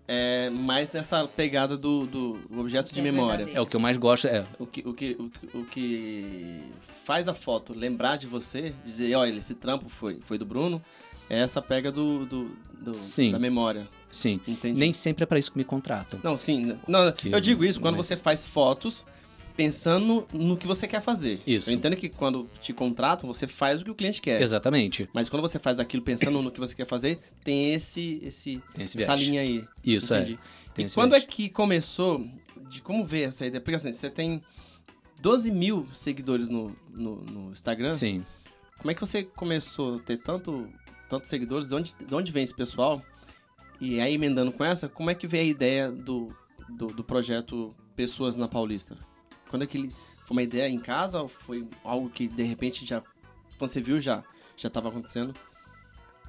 [0.07, 3.29] é mais nessa pegada do, do objeto de É memória.
[3.45, 3.57] verdadeiro.
[3.59, 4.45] É o que eu mais gosto, é...
[4.59, 6.63] O que, o, que, o, que, o que
[7.03, 10.81] faz a foto lembrar de você, dizer, olha, esse trampo foi, foi do Bruno,
[11.29, 13.31] é essa pega do, do, do- Sim.
[13.31, 13.87] da memória.
[14.11, 14.39] Sim.
[14.47, 14.79] Entendi.
[14.79, 16.19] Nem sempre é pra isso que me contratam.
[16.23, 16.77] Não, sim.
[16.87, 19.03] Não, Que- eu digo isso quando mas- você faz fotos
[19.55, 21.39] pensando no que você quer fazer.
[21.47, 21.69] Isso.
[21.69, 24.41] Eu entendo que quando te contratam, você faz o que o cliente quer.
[24.41, 25.09] Exatamente.
[25.13, 28.83] Mas quando você faz aquilo pensando no que você quer fazer, tem esse, esse, Tem
[28.83, 29.65] esse essa linha aí.
[29.83, 30.33] Isso, Entendi.
[30.33, 30.73] é.
[30.73, 32.25] Tem E quando é que começou,
[32.69, 33.61] de como ver essa ideia?
[33.61, 34.41] Porque assim, você tem
[35.21, 37.93] 12 mil seguidores no, no, no Instagram.
[37.93, 38.25] Sim.
[38.77, 40.67] Como é que você começou a ter tanto,
[41.09, 41.67] tantos seguidores?
[41.67, 43.01] De onde, de onde vem esse pessoal?
[43.79, 46.33] E aí, emendando com essa, como é que veio a ideia do,
[46.69, 48.97] do, do projeto Pessoas na Paulista?
[49.49, 49.89] Quando é que ele...
[50.25, 53.01] Foi uma ideia em casa ou foi algo que, de repente, já...
[53.57, 54.23] Quando você viu, já
[54.57, 55.33] já estava acontecendo?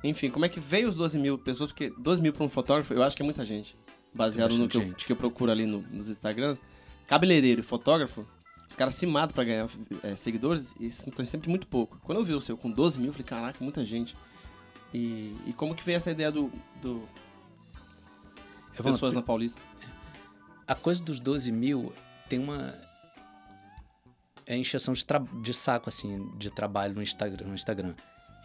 [0.05, 1.71] Enfim, como é que veio os 12 mil pessoas?
[1.71, 3.77] Porque 12 mil para um fotógrafo, eu acho que é muita gente.
[4.13, 6.61] Baseado no que eu, que eu procuro ali no- nos Instagrams.
[7.07, 8.27] Cabeleireiro e fotógrafo,
[8.69, 9.69] os caras se matam pra ganhar
[10.03, 11.99] é, seguidores e tem sempre muito pouco.
[12.03, 14.15] Quando eu vi o seu com 12 mil, eu falei, caraca, muita gente.
[14.93, 16.51] E, e como que veio essa ideia do,
[16.83, 17.03] do
[18.77, 19.61] vou- Pessoas na Paulista?
[20.67, 21.93] A coisa dos 12 mil
[22.29, 22.75] tem uma.
[24.47, 25.05] É encheção de,
[25.43, 27.95] de saco, assim, de trabalho no Instagram, no Instagram.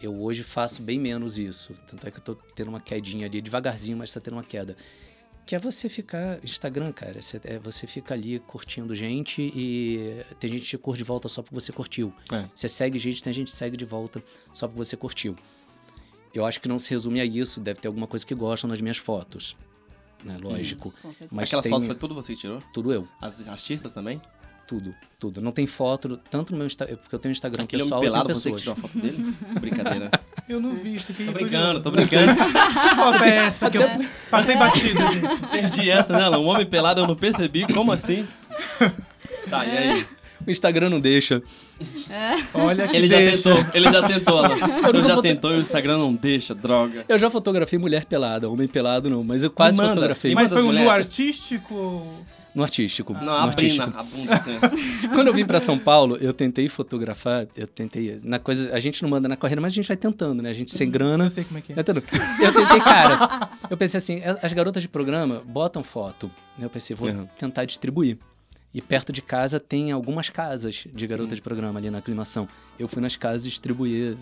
[0.00, 1.74] Eu hoje faço bem menos isso.
[1.88, 4.76] Tanto é que eu tô tendo uma quedinha ali, devagarzinho, mas tá tendo uma queda.
[5.46, 6.42] Que é você ficar.
[6.42, 7.20] Instagram, cara.
[7.20, 11.28] Você, é, você fica ali curtindo gente e tem gente que te curte de volta
[11.28, 12.12] só porque você curtiu.
[12.32, 12.48] É.
[12.54, 15.36] Você segue gente, tem gente que segue de volta só porque você curtiu.
[16.34, 17.60] Eu acho que não se resume a isso.
[17.60, 19.56] Deve ter alguma coisa que gostam nas minhas fotos.
[20.24, 20.38] Né?
[20.40, 20.92] Lógico.
[21.02, 21.28] Certeza.
[21.30, 22.62] Mas Aquelas tem fotos foi tudo você que tirou?
[22.72, 23.08] tudo eu.
[23.20, 24.20] As artistas também?
[24.72, 25.40] Tudo, tudo.
[25.42, 28.10] Não tem foto, tanto no meu Instagram, porque eu tenho um Instagram Aquele pessoal tem
[28.10, 28.62] pelado, você que pessoas.
[28.62, 29.34] tirou a foto dele?
[29.60, 30.10] Brincadeira.
[30.48, 32.32] Eu não vi, fiquei Tô brincando, tô brincando.
[32.42, 33.84] Que foto é essa que eu
[34.30, 35.46] passei batido, gente?
[35.50, 36.36] Perdi essa, né?
[36.38, 37.66] Um homem pelado eu não percebi.
[37.72, 38.26] Como assim?
[39.50, 40.06] Tá, e aí?
[40.46, 41.42] O Instagram não deixa.
[42.54, 43.42] Olha que Ele já deixa.
[43.54, 44.56] tentou, ele já tentou, Alan.
[44.58, 47.04] Eu nunca já tentou e o Instagram não deixa, droga.
[47.08, 49.90] Eu já fotografei mulher pelada, homem pelado não, mas eu quase Manda.
[49.90, 50.90] fotografei Mas foi um mulheres?
[50.90, 52.06] artístico?
[52.54, 53.14] no artístico.
[53.14, 53.86] Não, no artístico.
[53.86, 54.58] Brina, a bunda assim.
[55.14, 59.02] Quando eu vim pra São Paulo, eu tentei fotografar, eu tentei, na coisa, a gente
[59.02, 60.50] não manda na corrida, mas a gente vai tentando, né?
[60.50, 61.76] A gente sem grana, Eu sei como é que é.
[61.78, 63.48] Eu tentei, cara.
[63.70, 66.30] Eu pensei assim, as garotas de programa botam foto.
[66.60, 67.26] Eu pensei, vou Uhum.
[67.38, 68.18] tentar distribuir.
[68.74, 72.48] E perto de casa tem algumas casas de garotas de programa ali na aclimação.
[72.78, 74.16] Eu fui nas casas distribuir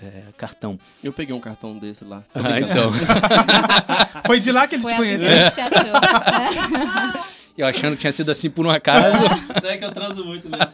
[0.00, 0.78] eh, cartão.
[1.02, 2.22] Eu peguei um cartão desse lá.
[2.32, 2.92] Tô Ah, então.
[4.24, 5.46] Foi de lá que eles Foi te conheceram.
[5.46, 7.24] a gente achou.
[7.58, 9.18] Eu achando que tinha sido assim por um acaso.
[9.60, 10.64] Não é que eu transo muito mesmo.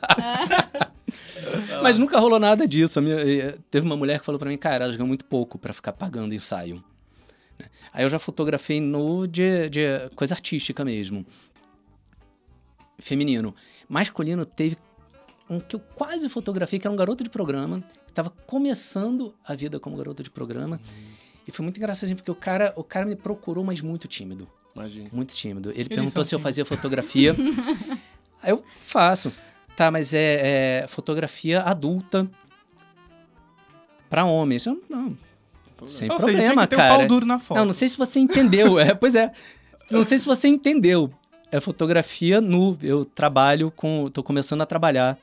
[1.82, 2.98] mas nunca rolou nada disso.
[2.98, 5.58] A minha- eh, teve uma mulher que falou pra mim, cara, elas ganham muito pouco
[5.58, 6.84] pra ficar pagando ensaio.
[7.58, 7.66] Né?
[7.90, 9.80] Aí eu já fotografei no de, de
[10.14, 11.24] coisa artística mesmo.
[12.98, 13.54] Feminino.
[13.88, 14.76] Masculino teve
[15.48, 19.54] um que eu quase fotografei, que era um garoto de programa, que estava começando a
[19.54, 20.80] vida como garoto de programa.
[21.46, 24.48] E foi muito engraçado, assim, porque o cara, o cara me procurou, mas muito tímido.
[24.74, 25.08] Imagina.
[25.12, 25.70] Muito tímido.
[25.70, 26.42] Ele Eles perguntou se eu tímidos.
[26.42, 27.34] fazia fotografia.
[28.42, 29.32] Aí eu faço.
[29.76, 32.30] Tá, mas é, é fotografia adulta
[34.08, 34.66] pra homens.
[34.66, 35.16] Eu, não,
[35.86, 36.98] sem Ou seja, tinha problema, que ter um cara.
[36.98, 37.58] pau duro na foto.
[37.58, 38.78] não, não sei se você entendeu.
[38.78, 39.32] é, pois é.
[39.90, 41.12] Não sei se você entendeu.
[41.54, 42.76] É fotografia nu.
[42.82, 44.10] Eu trabalho com.
[44.10, 45.16] tô começando a trabalhar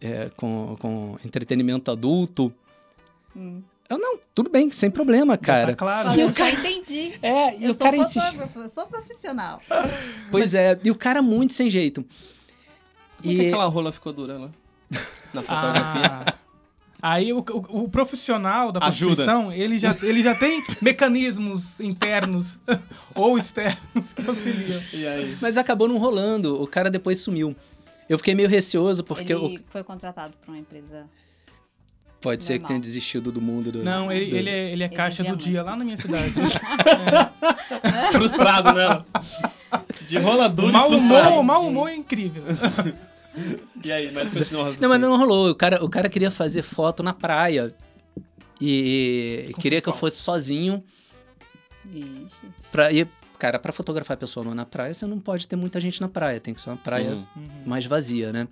[0.00, 2.50] é, com, com entretenimento adulto.
[3.36, 3.60] Hum.
[3.90, 5.66] Eu não, tudo bem, sem problema, Já cara.
[5.66, 6.08] Tá claro.
[6.08, 7.18] Falei, eu já entendi.
[7.20, 9.60] É, e Eu o sou fotógrafo, eu sou profissional.
[10.30, 12.02] Pois é, e o cara muito sem jeito.
[12.02, 14.50] Por que E aquela rola ficou dura lá?
[15.34, 16.06] Na fotografia.
[16.06, 16.34] Ah,
[17.00, 19.14] aí o, o- o profissional da Ajuda.
[19.24, 22.56] prostituição, ele já, ele já tem mecanismos internos
[23.14, 24.82] ou externos que auxiliam.
[24.92, 25.36] E aí?
[25.40, 26.60] Mas acabou não rolando.
[26.62, 27.54] O cara depois sumiu.
[28.08, 31.04] Eu fiquei meio receoso porque Ele o- foi contratado por uma empresa.
[32.20, 32.68] pode ser que normal.
[32.68, 33.84] tenha desistido do mundo do.
[33.84, 36.32] Não, ele, do- ele é, ele é caixa do dia lá na minha cidade.
[38.12, 39.04] Frustrado, né?
[40.06, 41.28] De rola dura o mau frustrado.
[41.28, 42.42] humor, o mau humor é incrível.
[43.84, 45.50] E aí, mas continua Não, mas não rolou.
[45.50, 47.74] O cara, o cara queria fazer foto na praia.
[48.60, 50.82] E queria que eu fosse sozinho.
[51.84, 52.36] Vixe.
[52.72, 53.06] Pra, e,
[53.38, 56.08] cara, pra fotografar a pessoa nua na praia, você não pode ter muita gente na
[56.08, 56.40] praia.
[56.40, 57.48] Tem que ser uma praia Uhum.
[57.66, 58.48] mais vazia, né?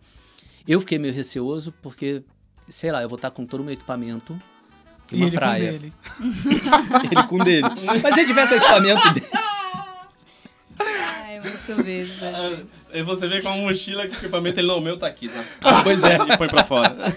[0.66, 2.22] Eu fiquei meio receoso porque,
[2.68, 4.40] sei lá, eu vou estar com todo o meu equipamento
[5.12, 5.72] e uma ele com praia.
[5.72, 5.92] dele.
[7.11, 7.66] ele com dele.
[8.03, 9.27] Mas se ele tiver com o equipamento dele.
[10.78, 12.14] Ai, muito mesmo.
[12.22, 12.56] Ah,
[12.92, 15.28] Aí você vê com uma mochila que o equipamento, ele não, o meu tá aqui,
[15.28, 15.82] tá?
[15.82, 16.16] Pois é.
[16.16, 17.16] E põe pra fora.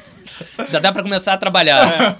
[0.69, 2.15] Já dá pra começar a trabalhar.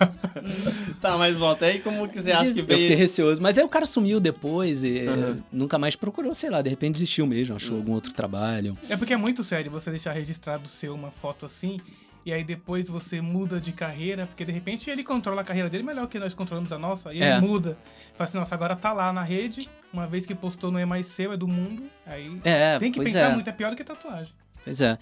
[1.01, 3.01] Tá, mas volta aí, como que você acha Diz- que Eu veio fiquei esse...
[3.01, 3.41] receoso.
[3.41, 5.41] Mas aí o cara sumiu depois e Uhum.
[5.51, 8.77] nunca mais procurou, sei lá, de repente desistiu mesmo, achou algum outro trabalho.
[8.89, 11.79] É porque é muito sério você deixar registrado seu uma foto assim,
[12.25, 15.83] e aí depois você muda de carreira, porque de repente ele controla a carreira dele
[15.83, 17.31] melhor que nós controlamos a nossa, e É.
[17.37, 17.77] ele muda.
[18.15, 21.05] Fala assim, nossa, agora tá lá na rede, uma vez que postou não é mais
[21.07, 23.33] seu, é do mundo, aí É, tem que pensar é.
[23.33, 24.31] muito, é pior do que tatuagem.
[24.63, 24.97] Pois é.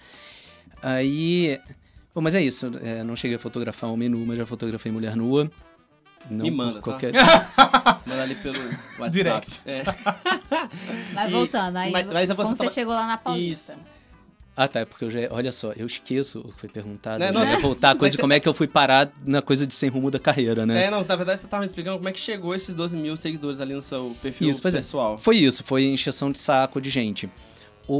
[0.82, 1.60] Aí.
[2.14, 2.70] Bom, mas é isso.
[2.82, 5.50] é, não cheguei a fotografar homem nu, mas já fotografei mulher nua.
[6.30, 6.82] Não Me manda, tá?
[6.82, 7.12] qualquer...
[8.06, 8.58] Manda ali pelo
[8.98, 9.10] WhatsApp.
[9.10, 9.60] Direct.
[9.66, 9.82] É.
[11.14, 13.72] Mas E- voltando, aí mas- mas você como tava- você chegou lá na Paulista?
[13.74, 13.82] Isso.
[14.60, 14.80] Ah, tá.
[14.80, 15.20] é Porque eu já.
[15.30, 17.22] Olha só, eu esqueço o que foi perguntado.
[17.22, 19.40] Eu não, ia voltar a mas coisa de como é que eu fui parar na
[19.40, 20.84] coisa de sem rumo da carreira, né?
[20.86, 23.16] É, não, na verdade você tava me explicando como é que chegou esses 12 mil
[23.16, 24.70] seguidores ali no seu perfil Isso, é.
[24.70, 25.16] pessoal.
[25.16, 27.30] Foi isso, foi encheção de saco de gente.
[27.86, 27.94] O,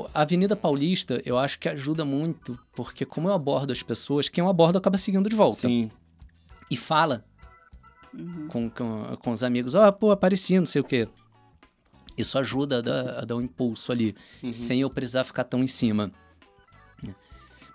[0.00, 4.28] o- a Avenida Paulista, eu acho que ajuda muito, porque como eu abordo as pessoas,
[4.28, 5.60] quem eu abordo acaba seguindo de volta.
[5.60, 5.90] Sim.
[6.70, 7.24] E fala
[8.14, 8.46] Uhum.
[8.48, 11.06] com, com, com os amigos, ó, pô, apareci, não sei o quê.
[12.16, 14.52] Isso ajuda a dar, a dar um impulso ali, Uhum.
[14.52, 16.10] sem eu precisar ficar tão em cima.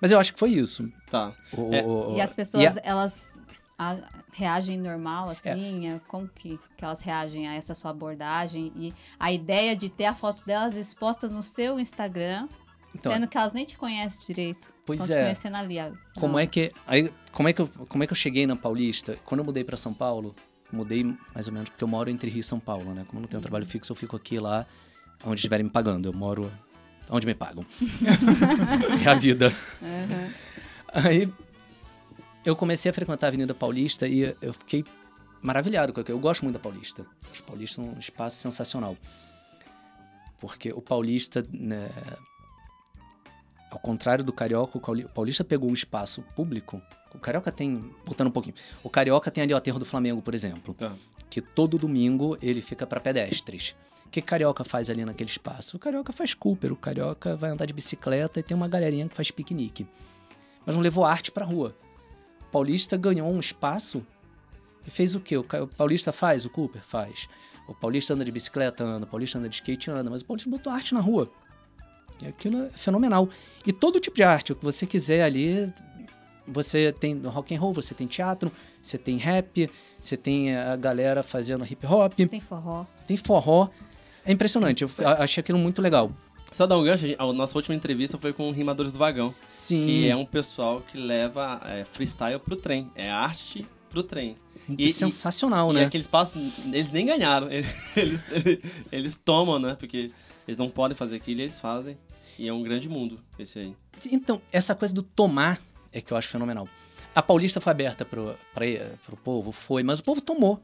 [0.02, 0.91] Mas eu acho que foi isso.
[1.10, 1.34] Tá.
[1.52, 3.39] O- É, o- E as e pessoas, a- elas
[3.80, 3.97] a-
[4.32, 5.88] reagem normal, assim?
[5.89, 8.71] É, Como que, que elas reagem a essa sua abordagem?
[8.76, 12.47] E a ideia de ter a foto delas exposta no seu Instagram,
[12.95, 14.71] Então, sendo que elas nem te conhecem direito.
[14.86, 15.23] Pois Estão te é.
[15.23, 15.78] conhecendo ali.
[16.19, 19.17] Como é que aí, como é que eu, como é que eu cheguei na Paulista?
[19.26, 20.36] Quando eu mudei pra São Paulo,
[20.71, 21.03] mudei
[21.34, 23.06] mais ou menos porque eu moro entre Rio e São Paulo, né?
[23.08, 24.65] Como eu não tenho trabalho fixo, eu fico aqui lá
[25.23, 26.08] onde estiverem me pagando.
[26.08, 26.51] Eu moro
[27.10, 27.65] onde me pagam.
[29.03, 29.53] é a vida.
[29.82, 30.32] Uhum.
[30.89, 31.34] Aí
[32.45, 34.84] eu comecei a frequentar a Avenida Paulista e eu fiquei
[35.41, 36.17] maravilhado com aquilo.
[36.17, 37.06] Eu gosto muito da Paulista.
[37.32, 38.97] Acho Paulista um espaço sensacional.
[40.39, 41.89] Porque o Paulista, né,
[43.69, 46.82] Ao contrário do carioca, o paulista pegou o espaço público.
[47.13, 50.34] O carioca tem, voltando um pouquinho, o carioca tem ali o aterro do Flamengo, por
[50.34, 50.93] exemplo, Tá.
[51.30, 53.75] que todo domingo ele fica para pedestres.
[54.06, 55.75] O que carioca faz ali naquele espaço?
[55.75, 59.15] O carioca faz Cooper, o carioca vai andar de bicicleta e tem uma galerinha que
[59.15, 59.86] faz piquenique.
[60.65, 61.75] Mas não levou arte pra rua.
[62.41, 64.06] O paulista ganhou um espaço
[64.86, 65.36] e fez o quê?
[65.38, 67.27] O paulista faz, o Cooper faz.
[67.67, 69.06] O paulista anda de bicicleta, anda.
[69.06, 70.10] O paulista anda de skate, anda.
[70.10, 71.30] Mas o paulista botou arte na rua.
[72.21, 73.30] E aquilo é fenomenal.
[73.65, 75.71] E todo tipo de arte, o que você quiser ali.
[76.49, 78.49] Você tem rock and roll, você tem teatro,
[78.82, 82.86] você tem rap, você tem a galera fazendo hip hop, Tem forró.
[83.06, 83.67] tem forró.
[84.25, 86.10] É impressionante, eu a- achei aquilo muito legal.
[86.53, 89.86] Só dar um gancho, a nossa última entrevista foi com Rimadores do Vagão, Sim.
[89.86, 92.89] que é um pessoal que leva é, freestyle pro trem.
[92.95, 94.38] É arte pro trem.
[94.69, 95.86] E, E- sensacional, E né?
[95.86, 97.47] aquele espaço, eles nem ganharam.
[97.51, 97.75] Eles,
[98.32, 99.75] eles, eles tomam, né?
[99.77, 100.12] Porque
[100.47, 101.97] eles não podem fazer aquilo e eles fazem.
[102.38, 103.76] E é um grande mundo esse aí.
[104.12, 105.60] Então, essa coisa do tomar
[105.91, 106.67] é que eu acho fenomenal.
[107.15, 108.65] A Paulista foi aberta pro, pra,
[109.06, 110.60] pro povo, foi, mas o povo tomou.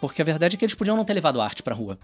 [0.00, 1.98] Porque a verdade é que eles podiam não ter levado arte pra rua.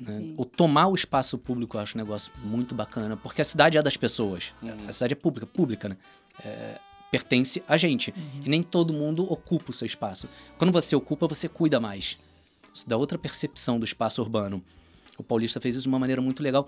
[0.00, 0.34] né?
[0.36, 3.82] O tomar o espaço público eu acho um negócio muito bacana, porque a cidade é
[3.82, 4.52] das pessoas.
[4.60, 4.88] Uhum.
[4.88, 5.96] A cidade é pública, pública, né?
[6.44, 6.80] É,
[7.12, 8.12] pertence a gente.
[8.44, 10.28] E nem todo mundo ocupa o seu espaço.
[10.58, 12.18] Quando você ocupa, você cuida mais.
[12.72, 14.60] Isso dá outra percepção do espaço urbano.
[15.16, 16.66] O Paulista fez isso de uma maneira muito legal.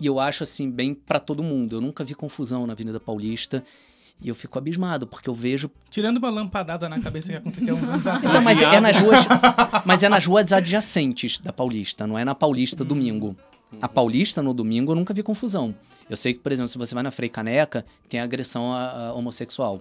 [0.00, 1.76] E eu acho, assim, bem pra todo mundo.
[1.76, 3.62] Eu nunca vi confusão na Avenida Paulista.
[4.22, 5.70] E eu fico abismado, porque eu vejo.
[5.88, 8.24] Tirando uma lampadada na cabeça que aconteceu há uns anos atrás.
[8.24, 9.20] Então, mas é nas ruas.
[9.86, 13.34] Mas é nas ruas adjacentes da Paulista, não é na Paulista domingo.
[13.80, 15.74] A Paulista no domingo eu nunca vi confusão.
[16.08, 19.12] Eu sei que, por exemplo, se você vai na Frei Caneca, tem agressão a, a
[19.14, 19.80] homossexual.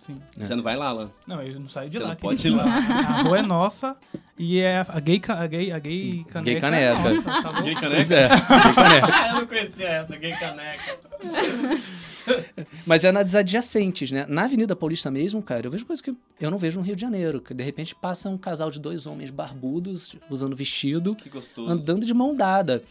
[0.00, 0.16] Sim.
[0.40, 0.46] É.
[0.46, 1.10] Você não vai lá, Alan.
[1.26, 2.08] Não, eu não saio de Você lá.
[2.08, 2.64] não pode ir lá.
[2.64, 3.94] A rua é nossa
[4.38, 6.56] e é a gay, a gay, a gay caneca.
[6.56, 6.94] é caneca.
[7.14, 7.60] nossa, tá?
[7.60, 8.14] Gay Pois caneca?
[8.14, 9.28] é, Frei Caneca.
[9.28, 10.98] eu não conhecia essa, gay caneca.
[12.86, 14.24] Mas é nas adjacentes, né?
[14.28, 17.00] Na Avenida Paulista mesmo, cara, eu vejo coisas que eu não vejo no Rio de
[17.02, 17.40] Janeiro.
[17.40, 21.70] Que de repente passa um casal de dois homens barbudos, usando vestido, Que gostoso.
[21.70, 22.82] andando de mão dada.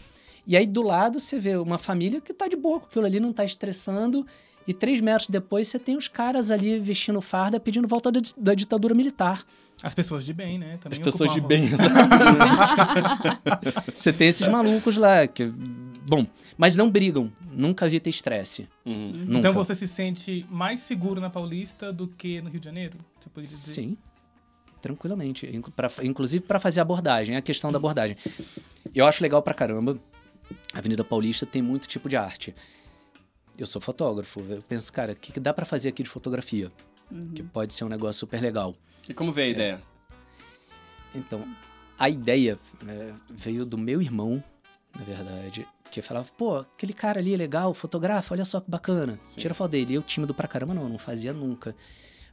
[0.46, 3.20] E aí do lado você vê uma família que tá de boa, com aquilo ali
[3.20, 4.26] não tá estressando.
[4.70, 8.54] E três metros depois você tem os caras ali vestindo farda pedindo volta da, da
[8.54, 9.44] ditadura militar.
[9.82, 10.74] As pessoas de bem, né?
[10.76, 11.70] As Também pessoas de bem.
[13.98, 15.46] você tem esses malucos lá que.
[16.08, 17.32] Bom, mas não brigam.
[17.52, 18.68] Nunca vi ter estresse.
[18.86, 19.12] Uhum.
[19.30, 22.98] Então você se sente mais seguro na Paulista do que no Rio de Janeiro?
[23.20, 23.72] Você poderia dizer?
[23.74, 23.98] Sim,
[24.82, 25.50] tranquilamente.
[25.76, 28.16] Pra- inclusive para fazer abordagem, a questão da abordagem.
[28.94, 30.00] Eu acho legal pra caramba.
[30.74, 32.54] A Avenida Paulista tem muito tipo de arte.
[33.60, 34.40] Eu sou fotógrafo.
[34.50, 36.72] Eu penso, cara, o que, que dá pra fazer aqui de fotografia?
[37.36, 38.76] Que pode ser um negócio super legal.
[39.08, 39.82] E como veio a ideia?
[41.14, 41.46] Então,
[41.98, 44.42] a ideia né, veio do meu irmão,
[44.98, 49.20] na verdade, que falava, pô, aquele cara ali é legal, fotografa, olha só que bacana.
[49.26, 49.40] Sim.
[49.40, 49.94] Tira foto dele.
[49.94, 51.76] E eu, tímido pra caramba, não, não fazia nunca.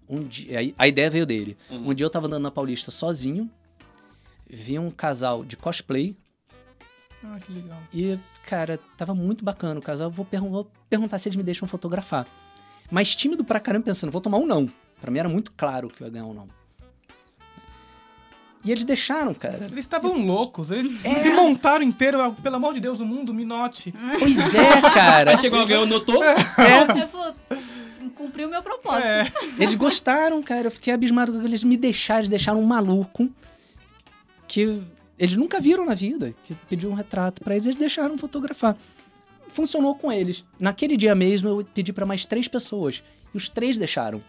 [0.08, 1.56] Um dia, a ideia veio dele.
[1.68, 1.90] Uhum.
[1.90, 3.50] Um dia eu tava andando na Paulista sozinho,
[4.48, 6.14] vi um casal de cosplay
[7.24, 7.78] Ah, que legal.
[7.92, 10.10] e, cara, tava muito bacana o casal.
[10.10, 12.26] Vou, pergun- vou perguntar se eles me deixam fotografar.
[12.90, 14.70] Mas tímido pra caramba, pensando, vou tomar um não.
[15.00, 16.48] Pra mim era muito claro que eu ia ganhar um não.
[18.64, 19.66] E eles deixaram, cara.
[19.70, 21.14] Eles estavam loucos, eles É.
[21.16, 23.92] se montaram inteiro, pelo amor de Deus, o mundo me note.
[24.18, 25.30] Pois é, cara.
[25.32, 26.22] Aí chegou alguém, notou?
[26.24, 26.34] É,
[27.00, 27.34] Eu vou
[28.16, 29.06] cumprir o meu propósito.
[29.06, 29.30] É.
[29.58, 30.66] eles gostaram, cara.
[30.66, 33.28] Eu fiquei abismado com eles me deixaram, eles deixaram um maluco
[34.48, 34.82] que
[35.18, 38.76] eles nunca viram na vida, que pediu um retrato pra eles, eles deixaram fotografar.
[39.48, 40.44] Funcionou com eles.
[40.60, 43.02] Naquele dia mesmo eu pedi pra mais três pessoas
[43.32, 44.22] e os três deixaram.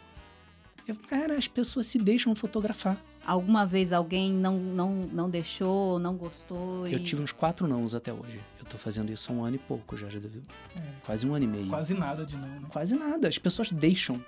[0.88, 2.96] Eu, cara, as pessoas se deixam fotografar.
[3.26, 6.88] Alguma vez alguém não, não, não deixou, não gostou?
[6.88, 8.40] Eu e- tive uns quatro nãos até hoje.
[8.58, 10.42] Eu tô fazendo isso há um ano e pouco já, já deu-
[10.78, 10.80] É.
[11.06, 11.68] quase um ano e meio.
[11.68, 12.62] Quase nada de não, né?
[12.70, 13.28] Quase nada.
[13.28, 14.24] As pessoas deixam.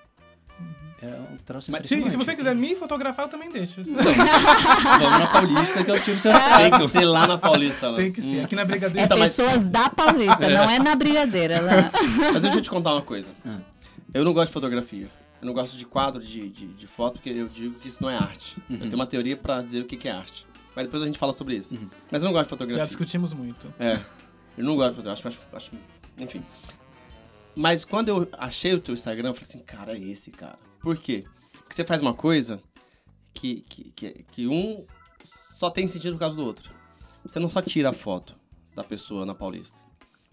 [1.01, 3.81] É um troço Mas Se, se você quiser me fotografar, eu também deixo.
[3.83, 7.87] Vamos na Paulista que eu tiro seu Tem que ser lá na Paulista.
[7.87, 7.95] Alan.
[7.95, 8.41] Tem que ser.
[8.41, 8.43] Hum.
[8.43, 9.05] Aqui na É Brigadeiro.
[9.05, 11.61] Então, mas- pessoas da Paulista, não é na brigadeira.
[11.61, 11.91] Né?
[12.33, 13.29] Mas deixa eu te contar uma coisa.
[13.45, 13.59] Ah.
[14.13, 15.09] Eu não gosto de fotografia.
[15.41, 18.09] Eu não gosto de quadro de, de, de foto, porque eu digo que isso não
[18.09, 18.57] é arte.
[18.69, 18.75] Uhum.
[18.75, 20.45] Eu tenho uma teoria pra dizer o que, que é arte.
[20.75, 21.73] Mas depois a gente fala sobre isso.
[21.75, 21.89] Uhum.
[22.11, 22.85] Mas eu não gosto de Já fotografia.
[22.87, 23.73] discutimos muito.
[23.79, 23.97] É.
[24.57, 25.29] Eu não gosto de fotografia.
[25.29, 25.71] Acho, acho,
[26.17, 26.43] enfim.
[27.59, 30.57] Mas quando eu achei o teu Instagram, eu falei assim, cara, é esse cara.
[30.79, 31.25] Por quê?
[31.51, 32.63] Porque você faz uma coisa
[33.33, 34.85] que, que, que, que um
[35.25, 36.71] só tem sentido por causa do outro.
[37.21, 38.33] Você não só tira a foto
[38.73, 39.77] da pessoa na Paulista.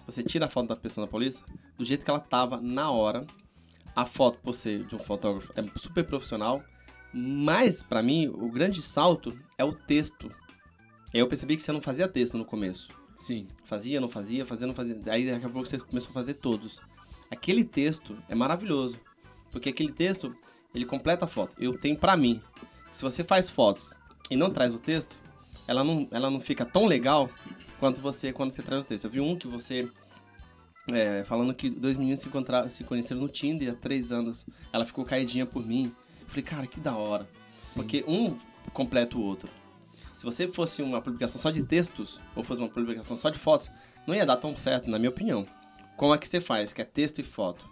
[0.06, 1.42] Você tira a foto da pessoa na Paulista
[1.76, 3.26] do jeito que ela tava na hora.
[3.96, 6.62] A foto, por ser de um fotógrafo, é super profissional.
[7.12, 10.30] Mas, pra mim, o grande salto é o texto.
[11.12, 12.88] Eu percebi que você não fazia texto no começo.
[13.16, 13.48] Sim.
[13.64, 14.96] Fazia, não fazia, fazia, não fazia.
[15.06, 16.80] Aí daqui a pouco você começou a fazer todos.
[17.30, 18.98] Aquele texto é maravilhoso.
[19.50, 20.34] Porque aquele texto,
[20.74, 21.56] ele completa a foto.
[21.58, 22.40] Eu tenho pra mim.
[22.90, 23.92] Se você faz fotos
[24.30, 25.16] e não traz o texto,
[25.66, 27.30] ela não, ela não fica tão legal
[27.78, 29.04] quanto você quando você traz o texto.
[29.04, 29.88] Eu vi um que você.
[30.92, 34.44] é, falando que dois meninos se, encontraram, se conheceram no Tinder há três anos.
[34.72, 35.92] Ela ficou caidinha por mim.
[36.20, 37.28] Eu falei, cara, que da hora.
[37.56, 37.80] Sim.
[37.80, 38.36] Porque um
[38.72, 39.48] completa o outro.
[40.12, 43.68] Se você fosse uma publicação só de textos, ou fosse uma publicação só de fotos,
[44.06, 45.46] não ia dar tão certo, na minha opinião.
[45.96, 46.72] Como é que você faz?
[46.72, 47.68] Que é texto e foto.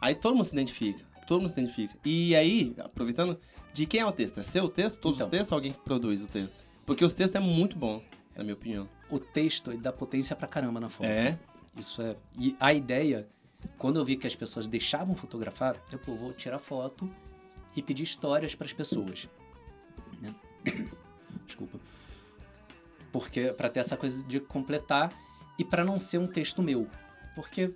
[0.00, 1.04] Aí todo mundo se identifica.
[1.26, 1.94] Todo mundo se identifica.
[2.04, 3.38] E aí, aproveitando,
[3.72, 4.40] de quem é o texto?
[4.40, 4.98] É seu texto?
[4.98, 5.26] Todos Então.
[5.26, 6.52] os textos ou alguém que produz o texto?
[6.84, 8.02] Porque os textos é muito bom,
[8.36, 8.88] na minha opinião.
[9.08, 11.06] O texto ele dá potência pra caramba na foto.
[11.06, 11.38] É.
[11.78, 12.16] Isso é.
[12.36, 13.26] E a ideia,
[13.78, 17.08] quando eu vi que as pessoas deixavam fotografar, eu pô, vou tirar foto
[17.74, 19.28] e pedir histórias para as pessoas.
[20.20, 20.34] né?
[21.46, 21.78] Desculpa.
[23.12, 25.12] Porque para ter essa coisa de completar
[25.58, 26.86] e para não ser um texto meu.
[27.34, 27.72] Porque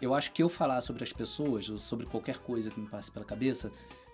[0.00, 3.10] eu acho que eu falar sobre as pessoas ou sobre qualquer coisa que me passe
[3.10, 3.70] pela cabeça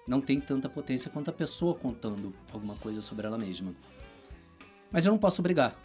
[0.06, 3.74] não tem tanta potência quanto a pessoa contando alguma coisa sobre ela mesma.
[4.90, 5.76] Mas eu não posso obrigar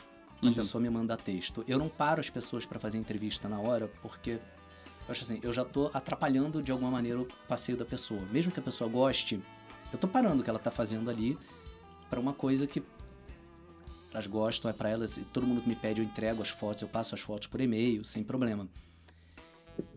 [0.47, 0.53] Uhum.
[0.53, 1.63] pessoa me mandar texto.
[1.67, 4.39] Eu não paro as pessoas para fazer entrevista na hora, porque eu
[5.09, 8.21] acho assim, eu já tô atrapalhando de alguma maneira o passeio da pessoa.
[8.31, 9.41] Mesmo que a pessoa goste,
[9.91, 11.37] eu tô parando o que ela tá fazendo ali
[12.09, 12.83] para uma coisa que
[14.13, 16.83] elas gostam, é para elas, e todo mundo que me pede eu entrego as fotos,
[16.83, 18.67] eu passo as fotos por e-mail, sem problema.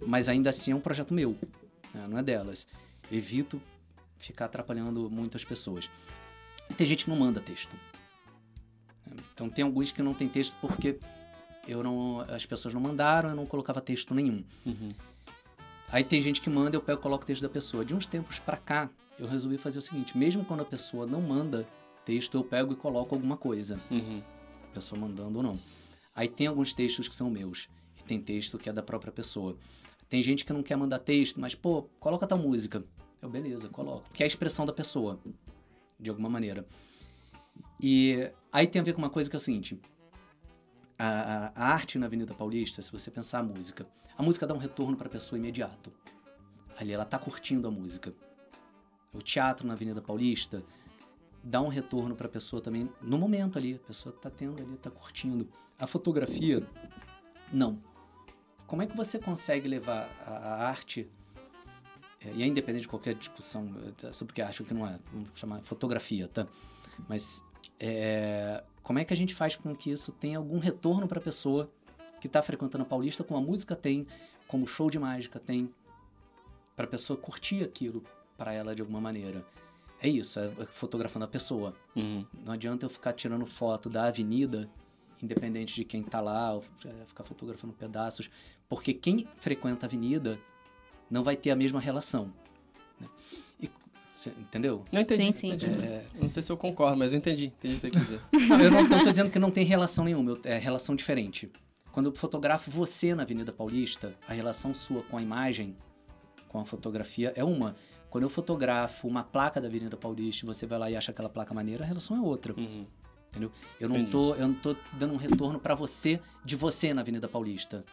[0.07, 1.37] Mas ainda assim é um projeto meu,
[1.93, 2.67] né, não é delas.
[3.13, 3.61] Evito
[4.19, 5.91] ficar atrapalhando muitas pessoas.
[6.77, 7.77] Tem gente que não manda texto.
[9.35, 10.99] Então tem alguns que não tem texto porque
[11.69, 14.43] eu não, as pessoas não mandaram, eu não colocava texto nenhum.
[14.65, 14.89] Uhum.
[15.89, 17.85] Aí tem gente que manda, eu pego e coloco o texto da pessoa.
[17.85, 21.21] De uns tempos pra cá, eu resolvi fazer o seguinte: mesmo quando a pessoa não
[21.21, 21.67] manda
[22.07, 23.79] texto, eu pego e coloco alguma coisa.
[23.91, 24.23] Uhum.
[24.71, 25.59] A pessoa mandando ou não.
[26.15, 27.69] Aí tem alguns textos que são meus.
[27.99, 29.59] E tem texto que é da própria pessoa.
[30.09, 32.83] Tem gente que não quer mandar texto, mas, pô, coloca tal música.
[33.21, 34.05] Eu, beleza, coloco.
[34.09, 35.19] Porque é a expressão da pessoa,
[35.99, 36.65] de alguma maneira.
[37.81, 39.79] E aí tem a ver com uma coisa que é o seguinte.
[40.99, 44.59] A, a- arte na Avenida Paulista, se você pensar a música, a música dá um
[44.59, 45.93] retorno para a pessoa imediato.
[46.79, 48.15] Ali ela tá curtindo a música.
[49.13, 50.63] O teatro na Avenida Paulista
[51.47, 53.75] dá um retorno para a pessoa também no momento ali.
[53.75, 55.49] A pessoa tá tendo ali, tá curtindo.
[55.79, 56.67] A fotografia,
[57.53, 57.79] não.
[58.67, 61.09] Como é que você consegue levar a, a arte,
[62.21, 64.99] é, e é independente de qualquer discussão é, sobre o que acho que não é,
[65.13, 66.49] vamos chamar fotografia, tá?
[67.09, 67.45] Mas
[67.79, 71.23] é, como é que a gente faz com que isso tenha algum retorno para a
[71.23, 71.71] pessoa
[72.21, 74.05] que está frequentando a Paulista, como a música tem,
[74.49, 75.73] como o show de mágica tem,
[76.75, 78.03] para a pessoa curtir aquilo
[78.37, 79.45] para ela de alguma maneira.
[80.01, 81.75] É isso, é fotografando a pessoa.
[81.95, 82.25] Uhum.
[82.45, 84.69] Não adianta eu ficar tirando foto da avenida,
[85.23, 88.31] independente de quem tá lá, ou, é, ficar fotografando pedaços,
[88.69, 90.39] porque quem frequenta a avenida
[91.11, 92.33] não vai ter a mesma relação.
[93.01, 93.07] né?
[93.61, 93.71] E,
[94.15, 94.85] cê entendeu?
[94.93, 95.25] Eu entendi.
[95.25, 95.49] Sim, sim.
[95.49, 95.67] entendi.
[95.87, 97.47] É, Eu Não sei se eu concordo, mas eu entendi.
[97.47, 98.21] Entendi o que você quer dizer.
[98.49, 101.51] não, eu não estou dizendo que não tem relação nenhuma, é relação diferente.
[101.91, 105.75] Quando eu fotografo você na Avenida Paulista, a relação sua com a imagem,
[106.49, 107.75] com a fotografia, é uma.
[108.17, 111.29] Quando eu fotografo uma placa da Avenida Paulista e você vai lá e acha aquela
[111.29, 112.55] placa maneira, a relação é outra.
[112.57, 112.87] Uhum.
[113.79, 114.11] Eu não, Entendi.
[114.11, 117.85] tô, eu não tô dando um retorno pra você de você na Avenida Paulista.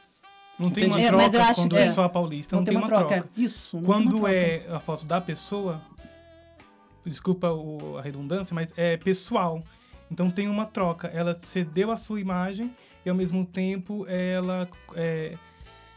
[0.57, 1.07] Não tem uma Entendi.
[1.09, 3.15] É, mas eu troca acho quando que- é só a Paulista, não, tem uma troca.
[3.15, 3.23] é.
[3.35, 3.75] Isso.
[3.75, 4.33] não tem Quando uma troca.
[4.33, 5.81] é a foto da pessoa,
[7.05, 9.61] desculpa o- a redundância, mas é pessoal.
[10.09, 11.09] Então tem uma troca.
[11.09, 12.73] Ela cedeu a sua imagem
[13.05, 15.37] e ao mesmo tempo ela é,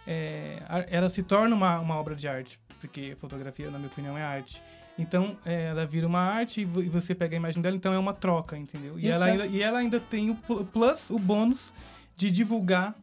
[0.05, 0.59] é,
[0.91, 4.63] ela se torna uma, uma obra de arte, porque fotografia, na minha opinião, é arte.
[4.99, 7.99] Então é, ela vira uma arte e vo- você pega a imagem dela, então é
[7.99, 8.99] uma troca, entendeu?
[8.99, 9.33] E Isso ela, é.
[9.33, 11.73] ainda, e ela ainda tem o pl- plus, o bônus
[12.17, 12.95] de divulgar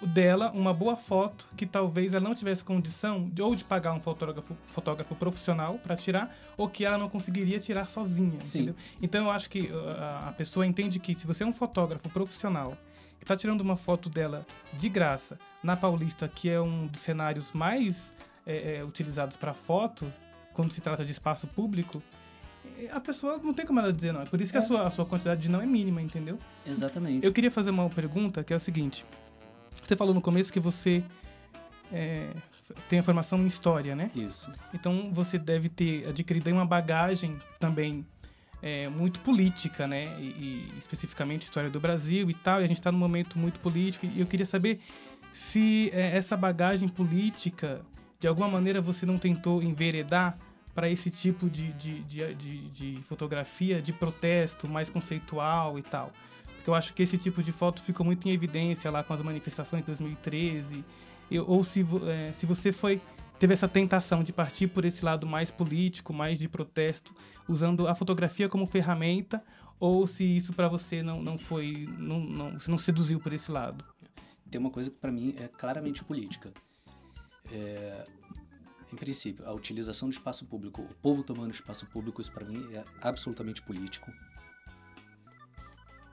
[0.00, 4.00] dela uma boa foto que talvez ela não tivesse condição de, ou de pagar um
[4.00, 8.58] fotógrafo, fotógrafo profissional para tirar ou que ela não conseguiria tirar sozinha, Sim.
[8.60, 8.76] entendeu?
[9.02, 12.08] Então eu acho que uh, a, a pessoa entende que se você é um fotógrafo
[12.10, 12.78] profissional
[13.18, 17.50] que está tirando uma foto dela de graça na Paulista, que é um dos cenários
[17.50, 18.12] mais
[18.48, 20.10] é, é, utilizados para foto
[20.54, 22.02] quando se trata de espaço público,
[22.78, 24.22] eh, a pessoa não tem como ela dizer não.
[24.22, 24.64] É por isso que a, É.
[24.64, 26.36] sua, a sua quantidade de não é mínima, entendeu?
[26.66, 27.24] Exatamente.
[27.24, 29.04] Eu queria fazer uma pergunta que é o seguinte.
[29.84, 31.04] Você falou no começo que você
[31.92, 32.30] é,
[32.88, 34.10] tem a formação em história, né?
[34.14, 34.50] Isso.
[34.74, 38.04] Então você deve ter adquirido aí uma bagagem também
[38.60, 40.06] é, muito política, né?
[40.18, 40.24] E,
[40.72, 42.60] e especificamente história do Brasil e tal.
[42.60, 44.06] E a gente está num momento muito político.
[44.06, 44.80] E eu queria saber
[45.32, 47.80] se é, essa bagagem política,
[48.20, 50.38] de alguma maneira, você não tentou enveredar
[50.74, 56.12] para esse tipo de, de, de, de, de fotografia de protesto mais conceitual e tal.
[56.56, 59.22] Porque eu acho que esse tipo de foto ficou muito em evidência lá com as
[59.22, 60.84] manifestações de 2013.
[61.30, 63.00] Eu, ou se, é, se você foi
[63.38, 67.14] teve essa tentação de partir por esse lado mais político, mais de protesto,
[67.48, 69.42] usando a fotografia como ferramenta,
[69.78, 73.50] ou se isso para você não, não foi, não, não, você não seduziu por esse
[73.50, 73.84] lado.
[74.50, 76.52] Tem uma coisa que para mim é claramente política.
[77.50, 78.06] É,
[78.92, 82.72] em princípio, a utilização do espaço público, o povo tomando espaço público, isso para mim
[82.74, 84.10] é absolutamente político.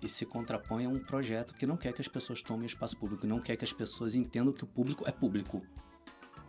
[0.01, 3.25] E se contrapõe a um projeto que não quer que as pessoas tomem espaço público,
[3.25, 5.65] não quer que as pessoas entendam que o público é público,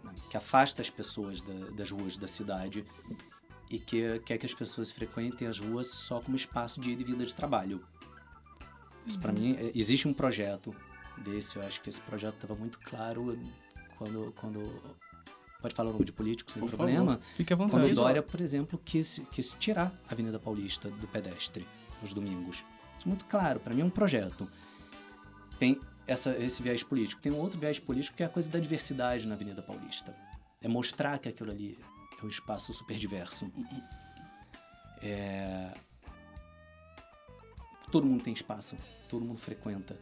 [0.05, 0.13] né?
[0.31, 2.85] que afasta as pessoas da- das ruas da cidade
[3.71, 7.05] e que quer que as pessoas frequentem as ruas só como espaço de ida e
[7.05, 7.83] vida de trabalho.
[9.07, 10.75] Isso para mim, é- existe um projeto
[11.19, 13.39] desse, eu acho que esse projeto estava muito claro
[13.99, 14.63] quando, quando...
[15.61, 17.19] Pode falar o nome de político sem Por problema?
[17.35, 17.93] Fique à Quando vontade.
[17.93, 21.67] o Dória, por exemplo, quis, quis tirar a Avenida Paulista do pedestre
[22.01, 22.65] nos domingos.
[22.97, 24.49] Isso é muito claro, para mim é um projeto.
[25.59, 27.21] Tem essa, esse viés político.
[27.21, 30.15] Tem um outro viés político que é a coisa da diversidade na Avenida Paulista.
[30.63, 31.79] É mostrar que aquilo ali
[32.21, 33.51] é um espaço super diverso.
[35.03, 35.73] É...
[37.91, 38.77] Todo mundo tem espaço,
[39.09, 39.97] todo mundo frequenta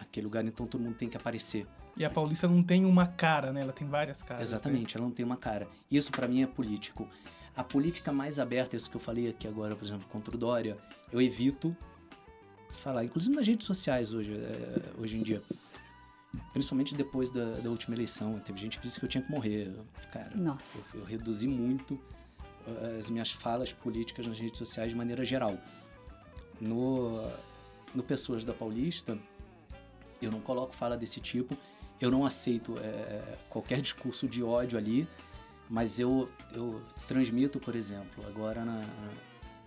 [0.00, 1.66] aquele lugar, então todo mundo tem que aparecer.
[1.96, 3.60] E a Paulista não tem uma cara, né?
[3.60, 4.38] Ela tem várias caras.
[4.38, 4.56] né?
[4.56, 5.68] Exatamente, ela não tem uma cara.
[5.90, 7.08] Isso pra mim é político.
[7.54, 10.78] A política mais aberta, isso que eu falei aqui agora, por exemplo, contra o Dória,
[11.12, 11.76] eu evito
[12.70, 15.42] falar, inclusive nas redes sociais hoje, é, hoje em dia.
[16.52, 18.38] Principalmente depois da, da última eleição.
[18.38, 19.74] Teve gente que disse que eu tinha que morrer.
[20.12, 20.84] Cara, Nossa.
[20.94, 25.58] eu, eu reduzi muito uh, as minhas falas políticas nas redes sociais de maneira geral.
[26.60, 27.20] No,
[27.94, 29.18] no Pessoas da Paulista,
[30.26, 31.56] eu não coloco fala desse tipo.
[32.00, 35.06] Eu não aceito é, qualquer discurso de ódio ali,
[35.68, 38.80] mas eu, eu transmito, por exemplo, agora na,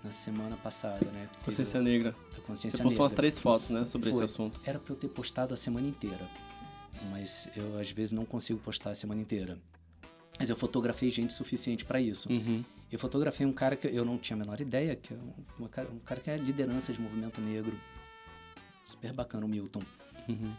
[0.04, 1.30] na semana passada, né?
[1.32, 2.10] teve Consciência negra.
[2.10, 3.16] a Você consciência postou umas negra.
[3.22, 4.24] três fotos, né, sobre Foi.
[4.24, 4.60] esse assunto.
[4.66, 6.28] Era pra eu ter postado a semana inteira,
[7.12, 9.60] mas eu às vezes não consigo postar a semana inteira.
[10.40, 12.28] Mas eu fotografei gente suficiente pra isso.
[12.32, 12.64] Uhum.
[12.92, 16.00] Eu fotografei um cara que eu não tinha a menor ideia, que é um, um
[16.00, 17.80] cara que é liderança de movimento negro.
[18.84, 19.82] Super bacana, o Milton.
[20.28, 20.54] Uhum.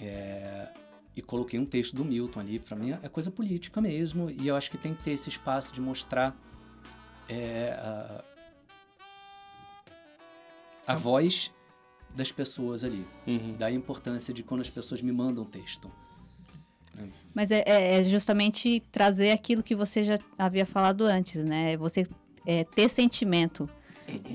[0.00, 0.68] É,
[1.14, 2.58] e coloquei um texto do Milton ali.
[2.58, 4.30] Pra mim é coisa política mesmo.
[4.30, 6.34] E eu acho que tem que ter esse espaço de mostrar
[7.28, 8.24] é, a,
[10.86, 11.50] a voz
[12.14, 13.06] das pessoas ali.
[13.26, 13.56] Uhum.
[13.56, 15.90] Da importância de quando as pessoas me mandam texto.
[17.34, 21.76] Mas é, é- é justamente trazer aquilo que você já havia falado antes, né?
[21.78, 22.06] Você
[22.46, 23.68] é, ter sentimento.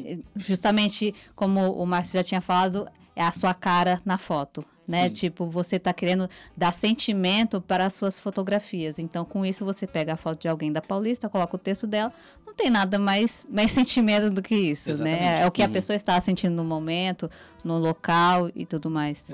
[0.05, 5.07] É, Justamente como o Márcio já tinha falado, é a sua cara na foto, né?
[5.07, 5.13] Sim.
[5.13, 8.99] Tipo, você tá querendo dar sentimento para as suas fotografias.
[8.99, 12.13] Então, com isso, você pega a foto de alguém da Paulista, coloca o texto dela.
[12.45, 15.19] Não tem nada mais, mais sentimento do que isso, Exatamente.
[15.21, 15.41] né?
[15.41, 15.71] É o que a Uhum.
[15.73, 17.29] pessoa está sentindo no momento,
[17.63, 19.31] no local e tudo mais.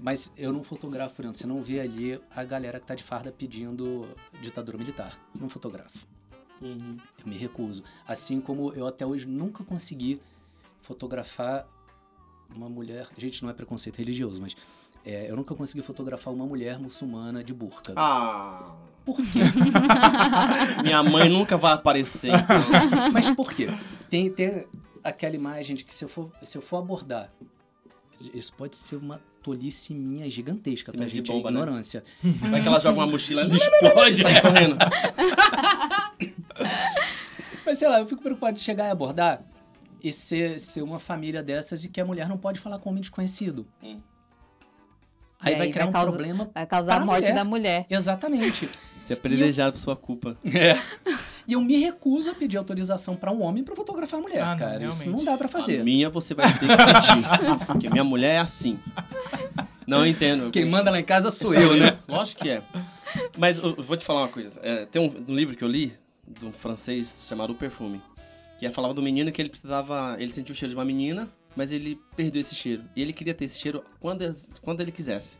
[0.00, 3.02] Mas eu não fotografo, por exemplo, você não vê ali a galera que tá de
[3.04, 4.08] farda pedindo
[4.42, 5.18] ditadura militar.
[5.38, 5.98] Não fotografo.
[6.60, 6.96] Uhum.
[7.20, 7.82] Eu me recuso.
[8.08, 10.20] Assim como eu até hoje nunca consegui
[10.80, 11.66] fotografar
[12.54, 13.08] uma mulher.
[13.16, 14.56] Gente, não é preconceito religioso, mas
[15.04, 17.92] é, eu nunca consegui fotografar uma mulher muçulmana de burca.
[17.96, 18.74] Ah.
[19.04, 19.38] Por quê?
[20.82, 22.32] Minha mãe nunca vai aparecer.
[22.34, 23.10] então.
[23.12, 23.68] mas por quê?
[24.10, 24.66] Tem, tem
[25.04, 27.30] aquela imagem de que se eu for, se eu for abordar.
[28.34, 31.30] Isso pode ser uma tolice minha gigantesca, tá, gente?
[31.30, 31.60] bomba, é né?
[31.60, 32.02] ignorância.
[32.50, 34.76] Vai que ela joga uma mochila ali, explode e sai correndo.
[37.64, 39.44] Mas sei lá, eu fico preocupado de chegar e abordar
[40.02, 43.00] e ser, ser uma família dessas e que a mulher não pode falar com homem
[43.00, 43.66] desconhecido.
[43.82, 44.00] Hum.
[45.38, 46.50] Aí E vai aí criar vai um causar- problema.
[46.54, 47.34] Vai causar Para a a morte mulher.
[47.34, 47.86] da mulher.
[47.90, 48.68] Exatamente.
[49.06, 50.36] Você é privilegiado por sua culpa.
[50.44, 50.80] É.
[51.48, 54.50] E eu me recuso a pedir autorização pra um homem pra fotografar a mulher, Ah,
[54.50, 54.84] não, cara.
[54.84, 55.24] Isso realmente.
[55.24, 55.84] não dá pra A fazer.
[55.84, 57.58] minha você vai ter que pedir.
[57.66, 58.80] Porque minha mulher é assim.
[59.86, 60.50] Não eu entendo.
[60.50, 61.98] Quem manda lá em casa sou eu, né?
[62.08, 62.62] Lógico que é.
[63.38, 64.58] Mas eu vou te falar uma coisa.
[64.60, 68.02] É, tem um, um livro que eu li, de um francês chamado O Perfume,
[68.58, 70.16] que falava do menino que ele precisava.
[70.18, 72.84] Ele sentiu o cheiro de uma menina, mas ele perdeu esse cheiro.
[72.94, 75.36] E ele queria ter esse cheiro quando, quando ele quisesse.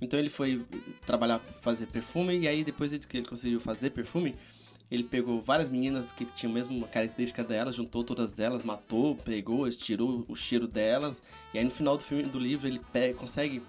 [0.00, 0.64] Então ele foi
[1.06, 4.34] trabalhar, fazer perfume, e aí depois que ele conseguiu fazer perfume,
[4.90, 9.68] ele pegou várias meninas que tinham a mesma característica delas, juntou todas elas, matou, pegou,
[9.70, 13.62] tirou o cheiro delas, e aí no final do filme, do livro, ele pe- consegue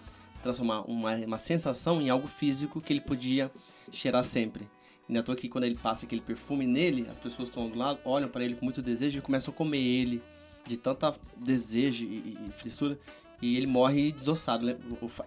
[0.44, 3.50] transformar uma, uma sensação em algo físico que ele podia
[3.92, 4.68] cheirar sempre.
[5.16, 8.28] À toa que quando ele passa aquele perfume nele, as pessoas estão do lado, olham
[8.28, 10.22] para ele com muito desejo e começam a comer ele
[10.66, 12.98] de tanta desejo e, e- e frissura.
[13.42, 14.66] E ele morre desossado.
[14.66, 14.76] né?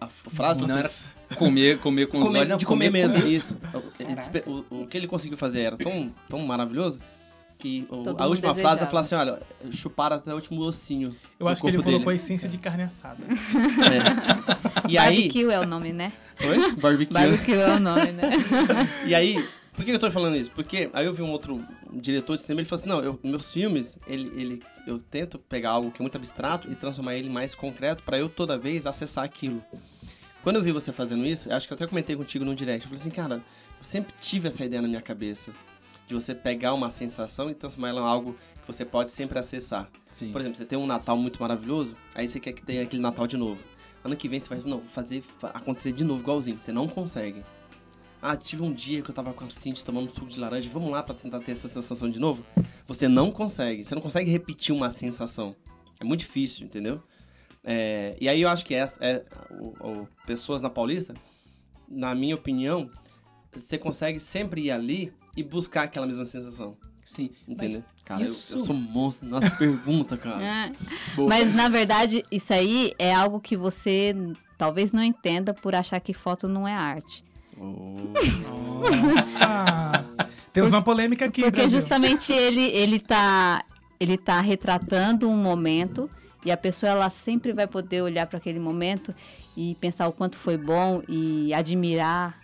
[0.01, 0.91] A, frase Não era
[1.37, 3.29] comer, comer com os comer- olhos, não, de comer, mesmo, comer.
[3.33, 3.57] isso.
[4.47, 7.01] O, o que ele conseguiu fazer era tão, tão maravilhoso
[7.57, 8.91] que o- a última frase é desejava.
[8.91, 9.39] falar assim, olha,
[9.73, 11.15] chuparam até o último ossinho.
[11.39, 13.23] Eu do acho que ele colocou a essência de carne assada.
[13.25, 14.91] É.
[14.91, 15.17] E aí...
[15.29, 16.13] Barbecue é o nome, né?
[16.43, 16.73] Oi?
[16.73, 17.13] Barbecue.
[17.15, 18.31] Barbecue é o nome, né?
[19.07, 19.47] E aí,
[19.81, 20.51] por que eu tô falando isso?
[20.51, 21.59] Porque aí eu vi um outro
[21.91, 25.71] diretor de cinema, ele falou assim, não, eu, meus filmes, ele, ele, eu tento pegar
[25.71, 28.87] algo que é muito abstrato e transformar ele em mais concreto pra eu toda vez
[28.87, 29.65] acessar aquilo.
[30.43, 32.83] Quando eu vi você fazendo isso, eu acho que eu até comentei contigo no direct,
[32.85, 35.51] eu falei assim, cara, eu sempre tive essa ideia na minha cabeça,
[36.07, 39.89] de você pegar uma sensação e transformar ela em algo que você pode sempre acessar.
[40.05, 40.31] Sim.
[40.31, 43.27] Por exemplo, você tem um Natal muito maravilhoso, aí você quer que tenha aquele Natal
[43.27, 43.59] de novo.
[44.05, 46.59] Ano que vem você vai não, fazer fa- acontecer de novo igualzinho.
[46.59, 47.43] Você não consegue.
[48.23, 50.91] Ah, tive um dia que eu tava com a Cintia tomando suco de laranja, vamos
[50.91, 52.45] lá pra tentar ter essa sensação de novo?
[52.87, 53.83] Você não consegue.
[53.85, 55.57] Você não consegue repetir uma sensação.
[55.99, 57.03] É muito difícil, entendeu?
[57.65, 59.67] É, e aí eu acho que essa, é, o,
[60.03, 61.15] o- pessoas na Paulista,
[61.89, 62.91] na minha opinião,
[63.55, 66.77] você consegue sempre ir ali e buscar aquela mesma sensação.
[67.05, 67.31] Sim.
[67.49, 67.83] Entendeu?
[68.05, 70.43] Cara, eu- eu, isso- sou monstro nas perguntas, cara.
[70.43, 70.73] É.
[71.29, 74.15] Mas na verdade, isso aí é algo que você
[74.59, 77.25] talvez não entenda por achar que foto não é arte.
[77.61, 77.97] Oh.
[78.81, 80.07] Nossa!
[80.53, 81.79] Temos uma polêmica aqui, Porque Brasil.
[81.79, 83.63] justamente ele, ele tá
[84.01, 86.11] ele tá retratando um momento
[86.45, 89.15] e a pessoa ela sempre vai poder olhar para aquele momento
[89.55, 92.41] e pensar o quanto foi bom e admirar,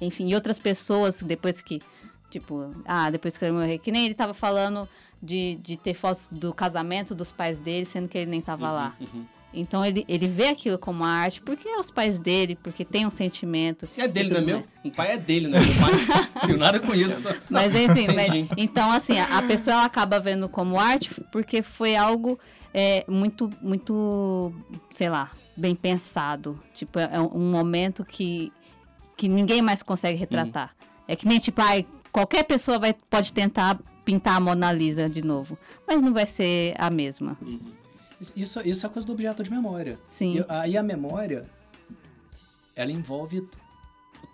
[0.00, 1.82] enfim, e outras pessoas depois que
[2.30, 4.88] tipo, ah, depois que ele morreu, que nem ele tava falando
[5.22, 8.94] de, de ter fotos do casamento dos pais dele, sendo que ele nem tava lá.
[9.00, 9.24] Uhum.
[9.54, 13.10] Então ele, ele vê aquilo como arte porque é os pais dele, porque tem um
[13.10, 13.88] sentimento.
[13.96, 14.56] É dele, não é meu?
[14.56, 14.74] mais.
[14.84, 16.28] O pai é dele, não é meu pai.
[16.34, 17.22] Não tenho nada com isso.
[17.48, 21.96] Mas enfim, mas- então assim, a a pessoa ela acaba vendo como arte porque foi
[21.96, 22.38] algo
[22.72, 24.52] é, muito, muito,
[24.90, 26.60] sei lá, bem pensado.
[26.72, 28.52] Tipo, é um momento que,
[29.16, 30.74] que ninguém mais consegue retratar.
[31.06, 35.22] É que nem tipo, ai, qualquer pessoa vai, pode tentar pintar a Mona Lisa de
[35.22, 37.38] novo, mas não vai ser a mesma.
[38.20, 39.98] Isso, isso é coisa do objeto de memória.
[40.08, 40.38] Sim.
[40.38, 41.46] E aí a memória,
[42.74, 43.46] ela envolve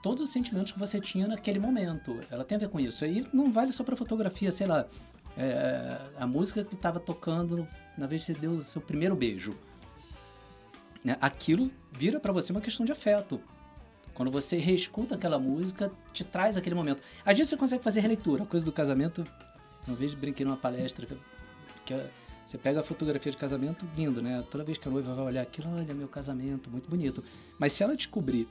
[0.03, 2.19] todos os sentimentos que você tinha naquele momento.
[2.31, 3.05] Ela tem a ver com isso.
[3.05, 4.87] Aí não vale só pra fotografia, sei lá.
[5.37, 7.67] é, a música que estava tocando
[7.97, 9.57] na vez que você deu o seu primeiro beijo.
[11.05, 13.41] Né, Aquilo vira pra você uma questão de afeto.
[14.15, 17.03] Quando você reescuta aquela música, te traz aquele momento.
[17.25, 18.43] Às vezes você consegue fazer releitura.
[18.43, 19.27] A coisa do casamento,
[19.87, 21.17] uma vez brinquei numa palestra que,
[21.87, 21.95] que
[22.51, 24.43] você pega a fotografia de casamento, lindo, né?
[24.51, 27.23] Toda vez que a noiva vai olhar aquilo, olha meu casamento, muito bonito.
[27.57, 28.49] Mas se ela descobrir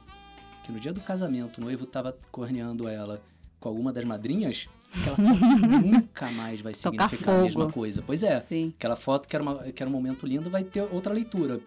[0.64, 3.22] que no dia do casamento o noivo estava corneando ela
[3.60, 8.02] com alguma das madrinhas, aquela foto nunca mais vai significar a mesma coisa.
[8.02, 8.40] Pois é.
[8.40, 8.74] Sim.
[8.78, 11.60] Aquela foto que era, uma, que era um momento lindo vai ter outra leitura.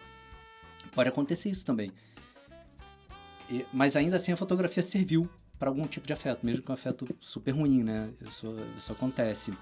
[0.91, 1.91] Pode acontecer isso também.
[3.47, 5.29] E- mas ainda assim a fotografia serviu
[5.59, 8.09] para algum tipo de afeto, mesmo que um afeto super ruim, né?
[8.27, 9.53] Isso, isso acontece.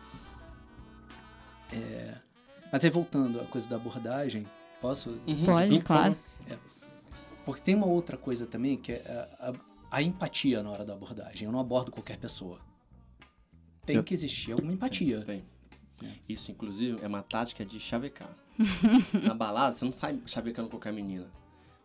[1.74, 2.16] É,
[2.72, 4.46] mas aí voltando à coisa da abordagem,
[4.82, 5.10] posso?
[5.28, 6.16] Uhum, Pode, sim, claro.
[6.16, 6.60] favor.
[7.46, 9.54] Porque tem uma outra coisa também que é a, a-
[9.98, 11.46] a empatia na hora da abordagem.
[11.46, 12.60] Eu não abordo qualquer pessoa.
[13.86, 15.22] Tem Eu- que existir alguma empatia.
[15.22, 15.44] Tem.
[16.30, 18.30] Isso, inclusive, é uma tática de chavecar.
[19.26, 21.28] Na balada, você não sai chavecando qualquer menina.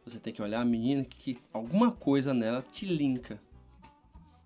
[0.04, 3.40] Você tem que olhar a menina que alguma coisa nela te linka.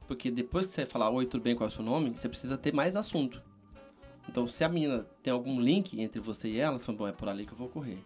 [0.07, 2.11] Porque depois que você falar, oi, tudo bem, qual é o seu nome?
[2.11, 3.43] Você precisa ter mais assunto.
[4.29, 7.13] Então, se a menina tem algum link entre você e ela, você fala, bom, é
[7.13, 7.99] por ali que eu vou correr.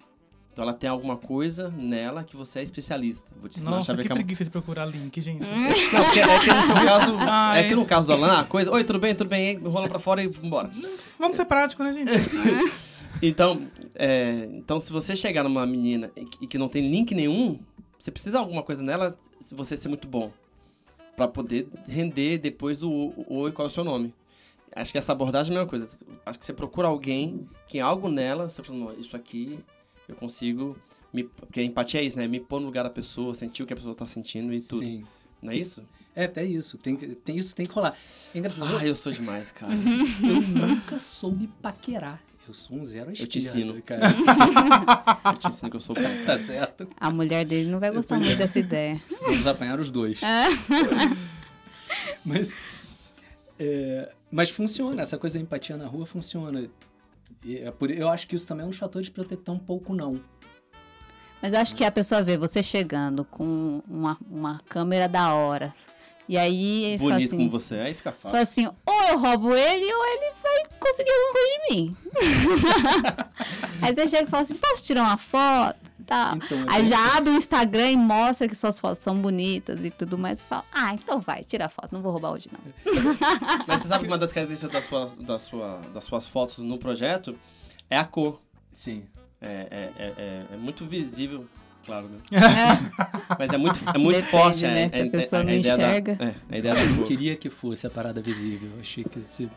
[0.53, 3.27] Então, ela tem alguma coisa nela que você é especialista.
[3.41, 4.17] Vou te ensinar a Nossa, que chavecar.
[4.17, 5.41] preguiça de procurar link, gente.
[5.41, 7.69] Não, porque é que no seu caso, Ah, é é.
[7.69, 10.23] que no caso do Alan, a coisa, oi, tudo bem, tudo bem, rola pra fora
[10.23, 10.71] e vambora.
[11.19, 12.12] Vamos ser práticos, né, gente?
[13.23, 16.11] Então, é, então, se você chegar numa menina
[16.41, 17.59] e que- não tem link nenhum,
[17.99, 20.31] você precisa de alguma coisa nela, se você ser muito bom.
[21.17, 24.12] Pra poder render depois do oi, qual é o seu nome.
[24.75, 25.89] Acho que essa abordagem é a mesma coisa.
[26.27, 29.59] Acho que você procura alguém que algo nela, você fala, "Não, isso aqui
[30.09, 30.77] eu consigo.
[31.12, 32.27] Me, porque a empatia é isso, né?
[32.27, 34.81] Me pôr no lugar da pessoa, sentir o que a pessoa tá sentindo e tudo.
[34.81, 35.05] Sim.
[35.41, 35.83] Não é isso?
[36.16, 36.77] É, é isso.
[36.79, 37.95] Tem, tem, isso tem que rolar.
[38.35, 38.77] É engraçado.
[38.77, 39.72] Ah, eu sou demais, cara.
[40.22, 42.20] Eu nunca soube paquerar.
[42.47, 43.81] Eu sou um zero à Eu te ensino.
[43.83, 44.03] cara.
[45.33, 46.03] Eu te ensino que eu sou bom.
[46.27, 46.87] tá certo.
[46.99, 49.01] A mulher dele não vai gostar muito dessa ideia.
[49.22, 50.20] Vamos apanhar os dois.
[50.22, 50.45] É.
[52.25, 52.59] mas,
[53.59, 55.03] é, mas funciona.
[55.03, 56.69] Essa coisa da empatia na rua funciona.
[57.47, 59.59] É por, eu acho que isso também é um dos fatores para eu ter tão
[59.59, 60.21] pouco não.
[61.43, 65.75] Mas eu acho que a pessoa vê você chegando com uma, uma câmera da hora.
[66.29, 68.43] E aí ele fala Bonito assim, como você é, aí fica fala fácil.
[68.43, 71.97] assim, ou eu roubo ele ou ele vai conseguir alguma coisa de mim.
[73.83, 75.95] aí você chega e fala assim, posso tirar uma foto?
[76.07, 76.37] tal.
[76.37, 79.91] Então, eu Aí já abre o Instagram e mostra que suas fotos são bonitas e
[79.91, 80.41] tudo mais.
[80.41, 82.61] E fala, ah, então vai, tira a foto, não vou roubar hoje não.
[83.66, 86.79] Mas você sabe que uma das características da sua, da sua, das suas fotos no
[86.79, 87.35] projeto
[87.89, 88.41] é a cor.
[88.72, 89.05] Sim.
[89.41, 91.47] É, é, é, é- é muito visível,
[91.85, 92.18] claro, né?
[92.32, 94.82] É, Mas é muito, é muito Depende, forte né?
[94.85, 96.12] é, Que a é- pessoa é- não a ideia da- enxerga.
[96.20, 98.70] é, a ideia da Eu queria que fosse a parada visível.
[98.80, 99.49] Achei que você.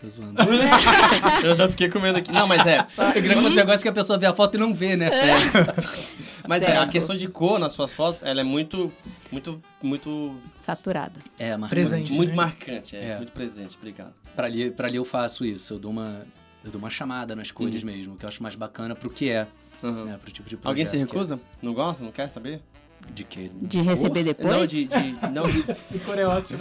[0.00, 0.34] Tô zoando.
[1.44, 2.32] Eu já fiquei comendo aqui.
[2.32, 2.78] Não, mas é.
[2.78, 5.10] Eu queria que você negócio que a pessoa vê a foto e não vê, né?
[6.48, 6.90] Mas é, a Certo.
[6.90, 8.90] questão de cor nas suas fotos, ela é muito,
[9.30, 11.20] muito, muito, Saturada.
[11.38, 12.12] É, mas Presente.
[12.12, 12.34] muito né?
[12.36, 12.96] marcante.
[12.96, 13.16] É, É.
[13.18, 13.76] muito presente.
[13.76, 14.12] Obrigado.
[14.34, 15.74] Pra ali, pra ali eu faço isso.
[15.74, 16.26] Eu dou uma,
[16.64, 17.90] eu dou uma chamada nas cores Uhum.
[17.90, 19.46] mesmo, que eu acho mais bacana pro que é,
[19.82, 20.04] Uhum.
[20.04, 20.18] né?
[20.20, 20.68] Pro tipo de projeto.
[20.68, 21.40] Alguém se é- recusa?
[21.62, 22.04] Não gosta?
[22.04, 22.60] Não quer saber?
[23.14, 23.50] De que?
[23.60, 24.54] De receber depois?
[24.54, 24.84] Não, de.
[24.84, 25.62] de não, de.
[26.04, 26.60] Cor é ótimo.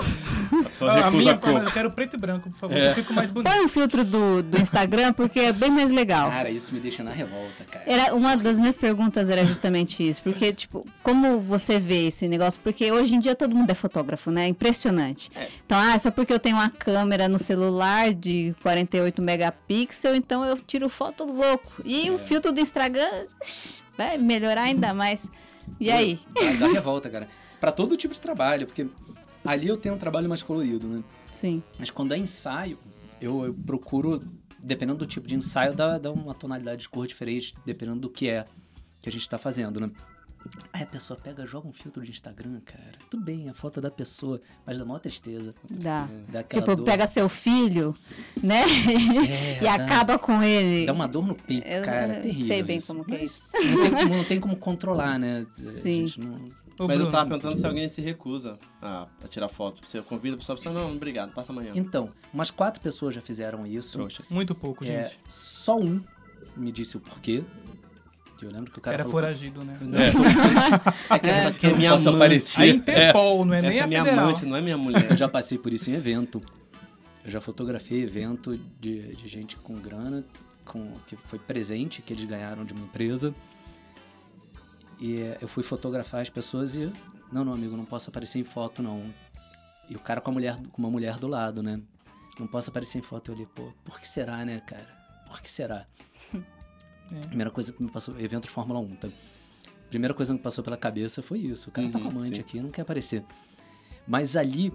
[0.82, 1.62] Ah, a minha, cor.
[1.62, 2.76] eu quero preto e branco, por favor.
[2.76, 2.90] É.
[2.90, 3.52] Eu fico mais bonito.
[3.52, 6.30] Põe um filtro do, do Instagram porque é bem mais legal.
[6.30, 7.86] Cara, isso me deixa na revolta, cara.
[7.86, 12.60] Era uma das minhas perguntas era justamente isso, porque tipo, como você vê esse negócio?
[12.62, 14.48] Porque hoje em dia todo mundo é fotógrafo, né?
[14.48, 15.30] Impressionante.
[15.36, 15.48] É.
[15.66, 20.58] Então, ah, só porque eu tenho uma câmera no celular de 48 megapixels, então eu
[20.58, 21.82] tiro foto louco.
[21.86, 23.10] E o filtro do Instagram
[23.98, 25.28] vai melhorar ainda mais.
[25.80, 26.20] E aí?
[26.34, 27.28] Dá, dá revolta, cara.
[27.60, 28.88] Pra todo tipo de trabalho, porque
[29.44, 31.04] ali eu tenho um trabalho mais colorido, né?
[31.34, 31.62] Sim.
[31.78, 32.78] Mas quando é ensaio,
[33.22, 34.24] eu, eu procuro,
[34.62, 38.30] dependendo do tipo de ensaio, dar, dar uma tonalidade de cor diferente, dependendo do que
[38.30, 38.46] é
[39.02, 39.90] que a gente tá fazendo, né?
[40.72, 42.94] Aí a pessoa pega, joga um filtro de Instagram, cara.
[43.10, 45.54] Tudo bem, a foto da pessoa, mas dá maior tristeza.
[45.70, 46.08] Dá.
[46.30, 46.86] Dá Tipo, dor.
[46.86, 47.94] pega seu filho,
[48.42, 48.62] né?
[48.64, 50.86] É, e dá- acaba com ele.
[50.86, 52.18] Dá uma dor no peito, Eu- cara.
[52.18, 52.48] eu terrível.
[52.48, 52.88] sei bem isso.
[52.88, 53.48] como que é Mas isso.
[53.54, 55.46] Não tem, como- não tem como controlar, né?
[55.58, 56.08] A Sim.
[56.08, 56.52] gente não-
[56.88, 59.82] Mas eu tava perguntando se alguém se recusa a, a tirar foto.
[59.86, 61.74] Você convida a pessoa e fala, não, obrigado, passa amanhã.
[61.76, 63.98] Então, umas quatro pessoas já fizeram isso.
[63.98, 64.30] Trouxas.
[64.30, 65.20] Muito pouco, É, gente.
[65.28, 66.02] só um
[66.56, 67.44] me disse o porquê.
[68.46, 69.20] Eu lembro que o cara Era falou...
[69.20, 69.78] foragido, né?
[71.10, 72.10] É que essa aqui é minha amante.
[72.10, 72.62] aparecer.
[72.62, 74.26] A Interpol, não é nem Essa a é minha federal.
[74.26, 75.12] amante, não é minha mulher.
[75.12, 76.42] Eu já passei por isso em evento.
[77.24, 80.24] Eu já fotografei evento de, de gente com grana,
[80.66, 83.34] com, que foi presente, que eles ganharam de uma empresa.
[85.00, 86.92] E eh, eu fui fotografar as pessoas e...
[87.32, 89.04] Não, não, amigo, não posso aparecer em foto, não.
[89.90, 91.80] E o cara com, a mulher, com uma mulher do lado, né?
[92.40, 93.30] Não posso aparecer em foto.
[93.30, 94.88] Eu olhei, pô, por que será, né, cara?
[95.28, 95.86] Por que será?
[97.12, 97.28] É.
[97.28, 98.20] Primeira coisa que me passou...
[98.20, 99.08] Evento de Fórmula 1, tá?
[99.90, 101.70] Primeira coisa que me passou pela cabeça foi isso.
[101.70, 102.42] O cara tá Uhum, com amante sim.
[102.42, 103.24] aqui, não quer aparecer.
[104.08, 104.72] Mas ali,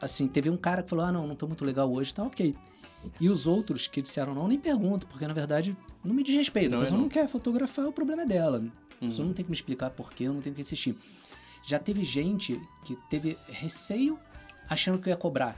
[0.00, 2.54] assim, teve um cara que falou: ah, não, não tô muito legal hoje, tá ok.
[3.20, 6.22] E os outros que disseram não, nem pergunto, porque na verdade não me.
[6.22, 6.98] Não a é pessoa não.
[7.02, 8.58] não quer fotografar, o problema é dela.
[8.58, 9.10] A Uhum.
[9.10, 10.96] pessoa não tem que me explicar porquê, eu não tenho que insistir.
[11.66, 14.18] Já teve gente que teve receio
[14.68, 15.54] achando que eu ia cobrar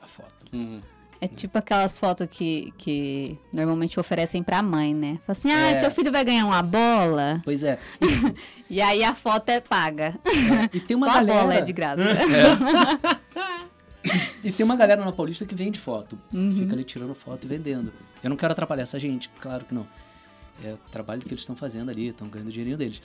[0.00, 0.46] a foto.
[0.54, 0.80] Uhum.
[1.24, 5.20] É tipo aquelas fotos que, que normalmente oferecem pra mãe, né?
[5.24, 5.76] Fala assim, ah, É.
[5.78, 7.40] seu filho vai ganhar uma bola.
[7.44, 7.78] Pois é.
[8.68, 10.18] E aí a foto é paga.
[10.72, 11.38] E tem uma Só galera.
[11.38, 12.02] a bola é de graça.
[14.42, 16.18] E tem uma galera na Paulista que vende foto.
[16.34, 16.56] Uhum.
[16.56, 17.92] Fica ali tirando foto e vendendo.
[18.20, 19.86] Eu não quero atrapalhar essa gente, claro que não.
[20.64, 23.00] É o trabalho que eles estão fazendo ali, estão ganhando o dinheirinho deles.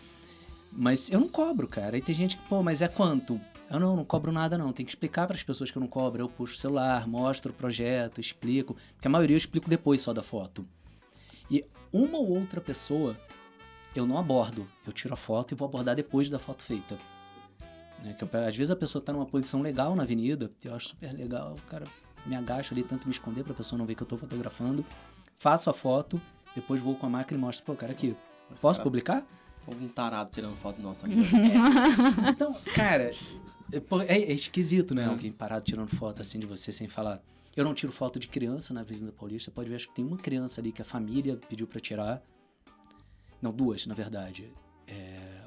[0.71, 1.95] Mas eu não cobro, cara.
[1.95, 3.39] Aí tem gente que, pô, mas é quanto?
[3.69, 4.71] Eu não, não cobro nada não.
[4.71, 6.21] Tem que explicar para as pessoas que eu não cobro.
[6.21, 8.75] Eu puxo o celular, mostro o projeto, explico.
[8.93, 10.65] Porque a maioria eu explico depois só da foto.
[11.51, 13.15] E uma ou outra pessoa
[13.95, 14.67] eu não abordo.
[14.85, 16.97] Eu tiro a foto e vou abordar depois da foto feita.
[18.03, 20.89] Né, que eu- às vezes a pessoa tá numa posição legal na avenida, eu acho
[20.89, 21.87] super legal, o cara
[22.27, 24.85] me agacho ali, tento me esconder pra pessoa não ver que eu tô fotografando,
[25.35, 26.21] faço a foto,
[26.53, 28.15] depois vou com a máquina e mostro, pô, cara, aqui,
[28.51, 29.25] Mas, posso cara, publicar?
[29.67, 31.15] Um tarado tirando foto nossa aqui.
[32.29, 33.09] Então, cara,
[33.71, 35.03] é, é- é esquisito, né?
[35.03, 35.05] É.
[35.07, 37.21] Alguém parado tirando foto assim de você sem falar.
[37.55, 40.17] Eu não tiro foto de criança na Avenida Paulista, pode ver, acho que tem uma
[40.17, 42.21] criança ali que a família pediu pra tirar.
[43.41, 44.51] Não, duas, na verdade.
[44.87, 45.41] É,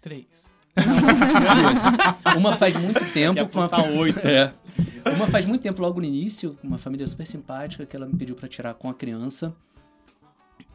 [0.00, 0.46] Três.
[0.74, 2.34] duas.
[2.36, 3.58] Uma faz muito tempo.
[3.58, 4.18] Uma- tá oito.
[4.26, 4.52] É.
[5.16, 8.34] Uma faz muito tempo, logo no início, uma família super simpática, que ela me pediu
[8.34, 9.54] pra tirar com a criança.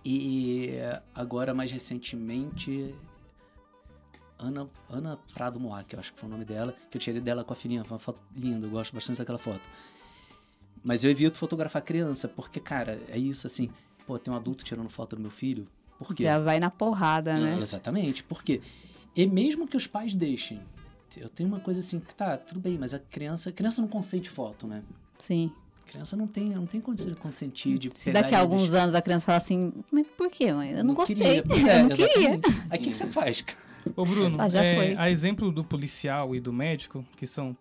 [0.04, 0.70] E
[1.14, 2.94] agora, mais recentemente,
[4.38, 7.22] Ana, Ana Prado Moá, que eu acho que foi o nome dela, que eu tirei
[7.22, 7.84] dela com a filhinha.
[7.84, 9.62] Foi uma foto linda, eu gosto bastante daquela foto.
[10.84, 13.70] Mas eu evito fotografar criança, porque, cara, é isso assim.
[14.06, 15.68] Pô, tem um adulto tirando foto do meu filho.
[15.98, 16.24] Por quê?
[16.24, 17.58] Já vai na porrada, né?
[17.60, 18.62] Exatamente, porque
[19.16, 20.60] e mesmo que os pais deixem,
[21.16, 23.88] eu tenho uma coisa assim que tá, tudo bem, mas a criança, a criança não
[23.88, 24.84] consente foto, né?
[25.18, 25.50] Sim.
[25.86, 28.94] A criança não tem, não tem condição de consentir, de Se daqui a alguns anos
[28.94, 30.72] a criança falar assim, mas por quê, mãe?
[30.72, 31.16] Eu não, gostei.
[31.16, 31.44] queria.
[31.72, 32.30] É, eu não queria.
[32.70, 33.42] Aí o que, que você faz?
[33.42, 33.58] cara?
[33.96, 34.96] Ô, Bruno, Ah, é, foi.
[34.98, 37.56] a exemplo do policial e do médico, que são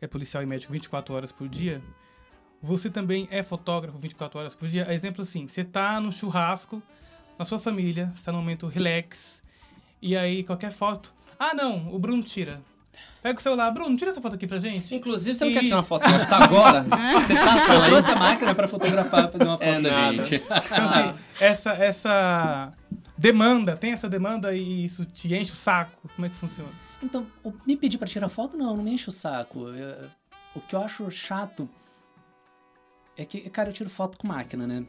[0.00, 1.82] é policial e médico 24 horas por dia,
[2.62, 4.92] você também é fotógrafo 24 horas por dia?
[4.92, 6.82] Exemplo assim, você tá no churrasco,
[7.38, 9.42] na sua família, está no momento relax,
[10.00, 11.12] e aí qualquer foto.
[11.38, 12.60] Ah, não, o Bruno tira.
[13.22, 14.94] Pega o celular, Bruno, tira essa foto aqui pra gente.
[14.94, 16.82] Inclusive, você não E- quer tirar uma foto nossa agora?
[16.82, 17.86] Você tá aí?
[17.88, 20.34] trouxe a máquina pra fotografar, fazer uma foto É da gente.
[20.36, 22.72] Então, assim, essa, essa
[23.18, 26.08] demanda, tem essa demanda e isso te enche o saco?
[26.14, 26.70] Como é que funciona?
[27.02, 27.26] Então,
[27.66, 29.68] me pedir pra tirar foto, não, não me enche o saco.
[29.68, 30.08] Eu-
[30.54, 31.68] o que eu acho chato
[33.16, 34.84] é que, cara, eu tiro foto com máquina, né?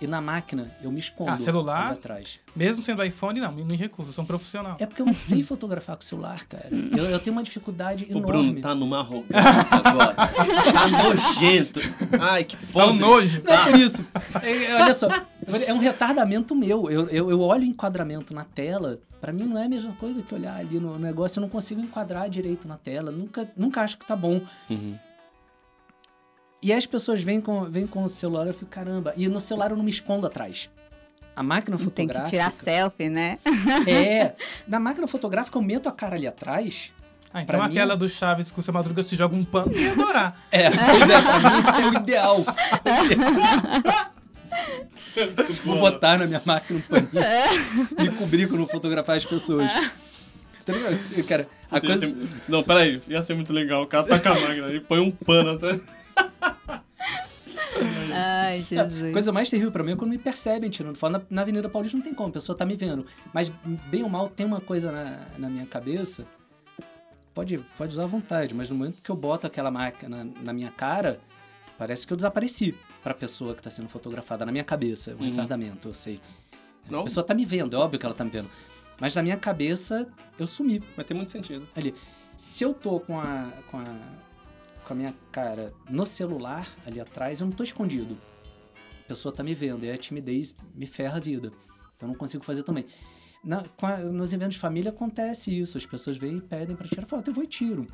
[0.00, 1.90] E na máquina eu me escondo Ah, celular?
[1.92, 2.38] atrás.
[2.54, 4.76] Mesmo sendo iPhone, não, me recuso, eu sou um profissional.
[4.78, 6.68] É porque eu não sei fotografar com o celular, cara.
[6.70, 8.26] Eu, eu tenho uma dificuldade O enorme.
[8.26, 9.34] Bruno tá numa arrogância
[9.70, 10.14] agora.
[10.14, 11.80] Tá nojento.
[12.20, 12.98] Ai, que Dá um podre.
[13.00, 13.42] nojo.
[13.44, 14.06] Não é por isso.
[14.42, 15.08] É, olha só,
[15.66, 16.88] é um retardamento meu.
[16.90, 20.22] Eu, eu, eu olho o enquadramento na tela, pra mim não é a mesma coisa
[20.22, 21.38] que olhar ali no negócio.
[21.38, 23.10] Eu não consigo enquadrar direito na tela.
[23.10, 24.40] Nunca, nunca acho que tá bom.
[24.70, 24.96] Uhum.
[26.62, 29.12] E as pessoas vêm com, vêm com o celular, eu fico, caramba.
[29.16, 30.68] E no celular eu não me escondo atrás.
[31.36, 32.24] A máquina Tem fotográfica.
[32.24, 33.38] que tirar selfie, né?
[33.86, 34.32] É.
[34.66, 36.90] Na máquina fotográfica eu meto a cara ali atrás.
[37.32, 39.70] Ah, então Pra mim- aquela do Chaves que o seu Madruga se joga um pano
[39.72, 40.36] e adorar.
[40.50, 41.38] É, pois é, pra
[41.80, 42.44] mim é o ideal.
[45.64, 47.10] Vou botar na minha máquina um paninho.
[47.98, 49.70] Me cobrir quando eu fotografar as pessoas.
[50.64, 50.98] Tá ligado?
[51.26, 51.98] Cara, a Ia coisa.
[52.06, 52.16] ser-
[52.48, 53.02] Não, peraí.
[53.08, 53.82] Ia ser muito legal.
[53.82, 55.80] O cara tá com a máquina e põe um pano até.
[58.12, 59.12] Ai, A Jesus.
[59.12, 61.12] coisa mais terrível pra mim é quando me percebem tirando foto.
[61.12, 63.06] Na, na Avenida Paulista não tem como, a pessoa tá me vendo.
[63.32, 63.48] Mas,
[63.90, 66.26] bem ou mal, tem uma coisa na, na minha cabeça.
[67.34, 70.52] Pode, pode usar à vontade, mas no momento que eu boto aquela máquina na, na
[70.52, 71.20] minha cara,
[71.76, 74.44] parece que eu desapareci pra pessoa que tá sendo fotografada.
[74.44, 75.30] Na minha cabeça, é um Uhum.
[75.30, 76.20] retardamento, eu sei.
[76.88, 78.48] A Não, pessoa tá me vendo, é óbvio que ela tá me vendo.
[79.00, 80.82] Mas na minha cabeça, eu sumi.
[80.96, 81.68] mas tem muito sentido.
[82.36, 83.94] Se eu tô com a, com a,
[84.88, 88.16] com a minha cara no celular ali atrás, eu não tô escondido.
[89.04, 91.48] A pessoa tá me vendo, e a timidez me ferra a vida.
[91.96, 92.86] Então eu não consigo fazer também.
[93.44, 97.06] Na, a- nos eventos de família acontece isso, as pessoas vêm e pedem pra tirar
[97.06, 97.86] foto, eu vou e tiro.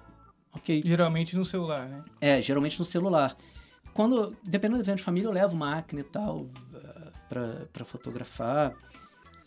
[0.54, 0.82] Ok.
[0.84, 2.04] Geralmente no celular, né?
[2.20, 3.36] É, geralmente no celular.
[3.92, 6.48] Quando, dependendo do evento de família, eu levo máquina e tal
[7.28, 8.72] pra, pra fotografar.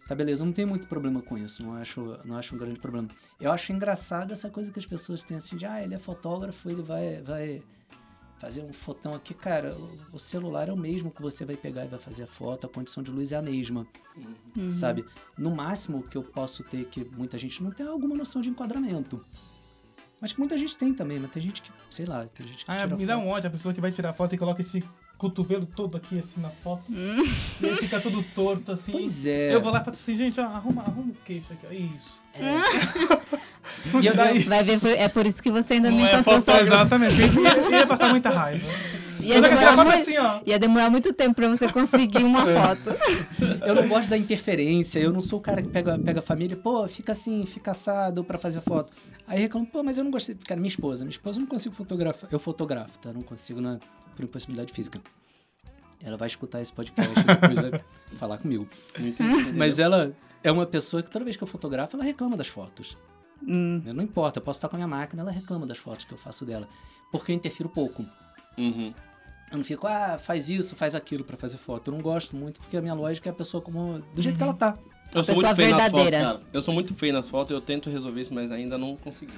[0.08, 2.80] Tá, beleza, eu não tenho muito problema com isso, não acho, não acho um grande
[2.80, 3.10] problema.
[3.42, 6.70] Eu acho engraçado essa coisa que as pessoas têm assim de, ah, ele é fotógrafo,
[6.70, 7.62] ele vai, vai
[8.40, 9.34] fazer um fotão aqui.
[9.34, 12.28] Cara, o, o celular é o mesmo que você vai pegar e vai fazer a
[12.28, 13.86] foto, a condição de luz é a mesma,
[14.56, 14.70] Uhum.
[14.70, 15.06] sabe?
[15.38, 18.50] No máximo que eu posso ter, que muita gente não tem é alguma noção de
[18.50, 19.24] enquadramento.
[20.20, 22.72] Mas que muita gente tem também, mas tem gente que, sei lá, tem gente que
[22.72, 23.26] Ah, me dá foto.
[23.26, 24.84] um ódio a pessoa que vai tirar foto e coloca esse
[25.18, 26.84] cotovelo todo aqui assim na foto.
[26.90, 27.24] Hum.
[27.62, 28.92] E aí fica tudo torto assim.
[28.92, 29.54] Pois é.
[29.54, 31.74] Eu vou lá e falo assim, gente, ó, arruma, arruma o queixo aqui, ó.
[31.74, 32.22] Isso.
[32.34, 33.38] É.
[34.02, 34.48] E eu- isso.
[34.50, 36.68] Vai ver, é por isso que você ainda não, Não é encontrou fotógrafo.
[36.68, 37.16] Exatamente.
[37.22, 38.66] Eu ia passar muita raiva.
[39.28, 40.40] Ia demorar, muito, assim, ó.
[40.46, 42.96] ia demorar muito tempo pra você conseguir uma foto.
[43.66, 46.56] Eu não gosto da interferência, eu não sou o cara que pega, pega a família,
[46.56, 48.92] pô, fica assim, fica assado pra fazer foto.
[49.28, 50.36] Aí reclamo, pô, mas eu não gostei.
[50.36, 52.30] Cara, minha esposa, minha esposa eu não consigo fotografar.
[52.32, 53.12] Eu fotografo, tá?
[53.12, 53.80] Não consigo na,
[54.16, 55.00] por impossibilidade física.
[56.02, 57.82] Ela vai escutar esse podcast e depois vai
[58.20, 58.68] falar comigo.
[59.56, 60.14] Mas ela
[60.44, 62.98] é uma pessoa que toda vez que eu fotografo, ela reclama das fotos.
[63.46, 63.82] Hum.
[63.86, 66.18] Não importa, eu posso estar com a minha máquina, ela reclama das fotos que eu
[66.18, 66.68] faço dela.
[67.12, 68.06] Porque eu interfiro pouco.
[68.58, 68.94] Uhum.
[69.52, 71.90] Eu não fico, ah, faz isso, faz aquilo pra fazer foto.
[71.90, 74.02] Eu não gosto muito, porque a minha lógica é a pessoa como.
[74.14, 74.78] do jeito que ela tá.
[75.16, 76.26] Eu sou pessoa muito feio nas fotos, verdadeira.
[76.34, 76.42] cara.
[76.52, 79.32] Eu sou muito feio nas fotos, eu tento resolver isso, mas ainda não consegui.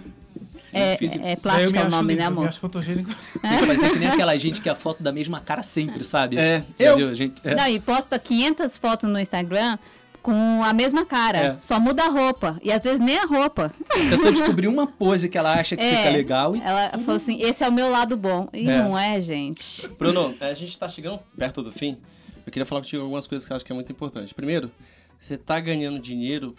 [0.73, 1.21] É, difícil.
[1.23, 2.47] é eu plástico é o nome, lindo, né, eu me amor?
[2.49, 3.09] acho fotogênico.
[3.39, 6.03] Tem que fazer que nem aquela gente que é a foto da mesma cara sempre,
[6.03, 6.37] sabe?
[6.39, 7.39] É, Você eu- viu, gente?
[7.43, 7.53] É.
[7.53, 9.77] Não, e posta 500 fotos no Instagram
[10.21, 11.37] com a mesma cara.
[11.37, 11.55] É.
[11.59, 12.59] Só muda a roupa.
[12.63, 13.73] E às vezes nem a roupa.
[13.89, 15.97] A pessoa descobriu uma pose que ela acha que É.
[15.97, 18.47] fica legal e Ela falou assim, esse é o meu lado bom.
[18.53, 18.77] E É.
[18.83, 19.87] não é, gente.
[19.89, 21.97] Bruno, a gente tá chegando perto do fim.
[22.45, 24.33] Eu queria falar contigo algumas coisas que eu acho que é muito importante.
[24.33, 24.71] Primeiro,
[25.19, 26.55] você tá ganhando dinheiro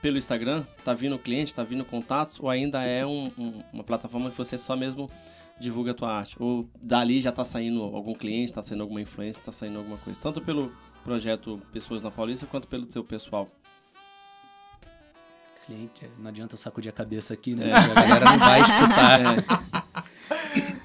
[0.00, 0.64] pelo Instagram?
[0.84, 2.38] Tá vindo cliente, tá vindo contatos?
[2.40, 5.10] Ou ainda é um- um- uma plataforma que você só mesmo
[5.60, 6.36] divulga a tua arte?
[6.40, 10.18] Ou dali já tá saindo algum cliente, tá saindo alguma influência, tá saindo alguma coisa?
[10.22, 10.72] Tanto pelo
[11.04, 13.48] projeto Pessoas na Paulista, quanto pelo teu pessoal.
[15.66, 17.54] Cliente, não adianta eu sacudir a cabeça aqui, É.
[17.56, 17.72] né?
[17.72, 19.64] A galera não vai escutar.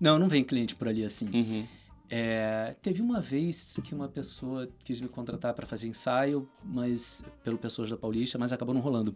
[0.00, 1.26] Não, não vem cliente por ali assim.
[1.32, 1.66] Uhum.
[2.10, 7.56] É, teve uma vez que uma pessoa quis me contratar para fazer ensaio, mas pelo
[7.56, 9.14] Pessoas da Paulista, mas acabou não rolando.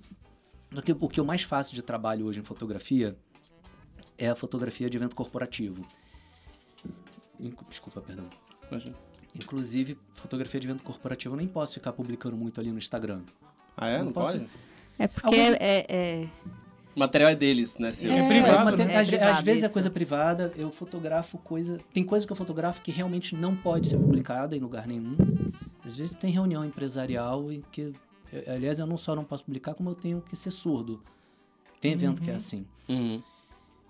[0.70, 3.18] Porque o que eu mais faço de trabalho hoje em fotografia
[4.16, 5.84] é a fotografia de evento corporativo.
[7.68, 8.30] Desculpa, perdão.
[8.70, 8.96] Imagina.
[9.38, 13.20] Inclusive, fotografia de evento corporativo eu nem posso ficar publicando muito ali no Instagram.
[13.76, 13.98] Ah, é?
[13.98, 14.48] Não, Não posso- pode?
[14.98, 16.28] É porque Alguns- é, é-
[16.96, 17.92] O material é deles, né?
[17.92, 18.10] seu?
[18.10, 18.92] É É, privado, mas tem- né?
[18.94, 21.78] É às, às privado, vezes é coisa privada, eu fotografo coisa.
[21.92, 25.16] Tem coisa que eu fotografo que realmente não pode ser publicada em lugar nenhum.
[25.86, 27.92] Às vezes tem reunião empresarial em que,
[28.32, 31.00] eu- aliás, eu não só não posso publicar, como eu tenho que ser surdo.
[31.80, 32.36] Tem evento que é Uhum.
[32.36, 32.66] assim.
[32.88, 33.22] Uhum.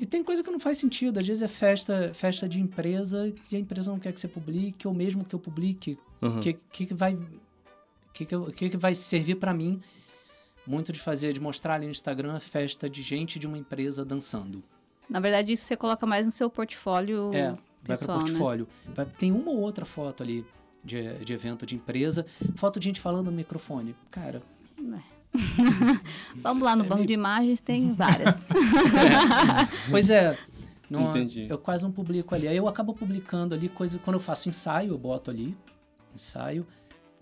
[0.01, 1.19] E tem coisa que não faz sentido.
[1.19, 4.87] Às vezes é festa, festa de empresa e a empresa não quer que você publique,
[4.87, 5.99] ou mesmo que eu publique.
[6.23, 6.37] Uhum.
[6.37, 7.19] O que, que, que vai
[8.15, 9.81] que, que, eu- que, que vai servir pra mim
[10.67, 14.05] muito de fazer, de mostrar ali no Instagram a festa de gente de uma empresa
[14.05, 14.63] dançando.
[15.09, 17.59] Na verdade, isso você coloca mais no seu portfólio É, vai
[17.97, 18.31] pessoal, para né?
[18.33, 18.69] portfólio.
[18.95, 20.45] Vai- tem uma ou outra foto ali
[20.85, 22.27] de, de evento de empresa,
[22.57, 23.97] foto de gente falando no microfone.
[24.11, 24.43] Cara,
[26.37, 28.49] Vamos lá no É banco meio- de imagens, tem várias.
[29.91, 30.37] pois é.
[30.91, 31.47] Não, Entendi.
[31.49, 32.49] Eu quase não publico ali.
[32.49, 33.99] Aí eu acabo publicando ali coisa.
[33.99, 35.57] Quando eu faço ensaio, eu boto ali.
[36.15, 36.67] Ensaio.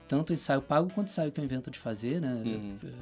[0.07, 2.43] Tanto ensaio pago quanto ensaio que eu invento de fazer, né?
[2.45, 2.79] Uhum.
[2.85, 2.93] Eh,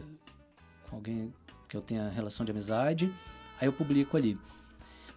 [0.89, 1.33] Com alguém
[1.69, 3.13] que eu tenha relação de amizade.
[3.61, 4.39] Aí eu publico ali.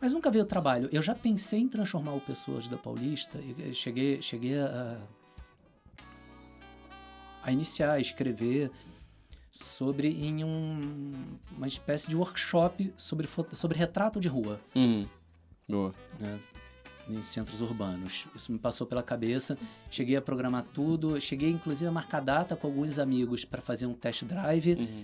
[0.02, 0.90] Mas nunca veio o trabalho.
[0.92, 3.38] Eu já pensei em transformar o Pessoas da Paulista.
[3.40, 4.98] e, eh, Cheguei, cheguei a,
[7.42, 8.70] a iniciar, a escrever
[9.52, 11.14] sobre em um,
[11.56, 15.06] uma espécie de workshop sobre, sobre retrato de rua Uhum.
[15.68, 15.94] Boa.
[16.20, 16.40] né,
[17.10, 18.28] em centros urbanos.
[18.36, 19.58] Isso me passou pela cabeça.
[19.90, 21.20] Cheguei a programar tudo.
[21.22, 24.74] Cheguei, inclusive, a marcar data com alguns amigos para fazer um test drive.
[24.76, 25.04] Uhum.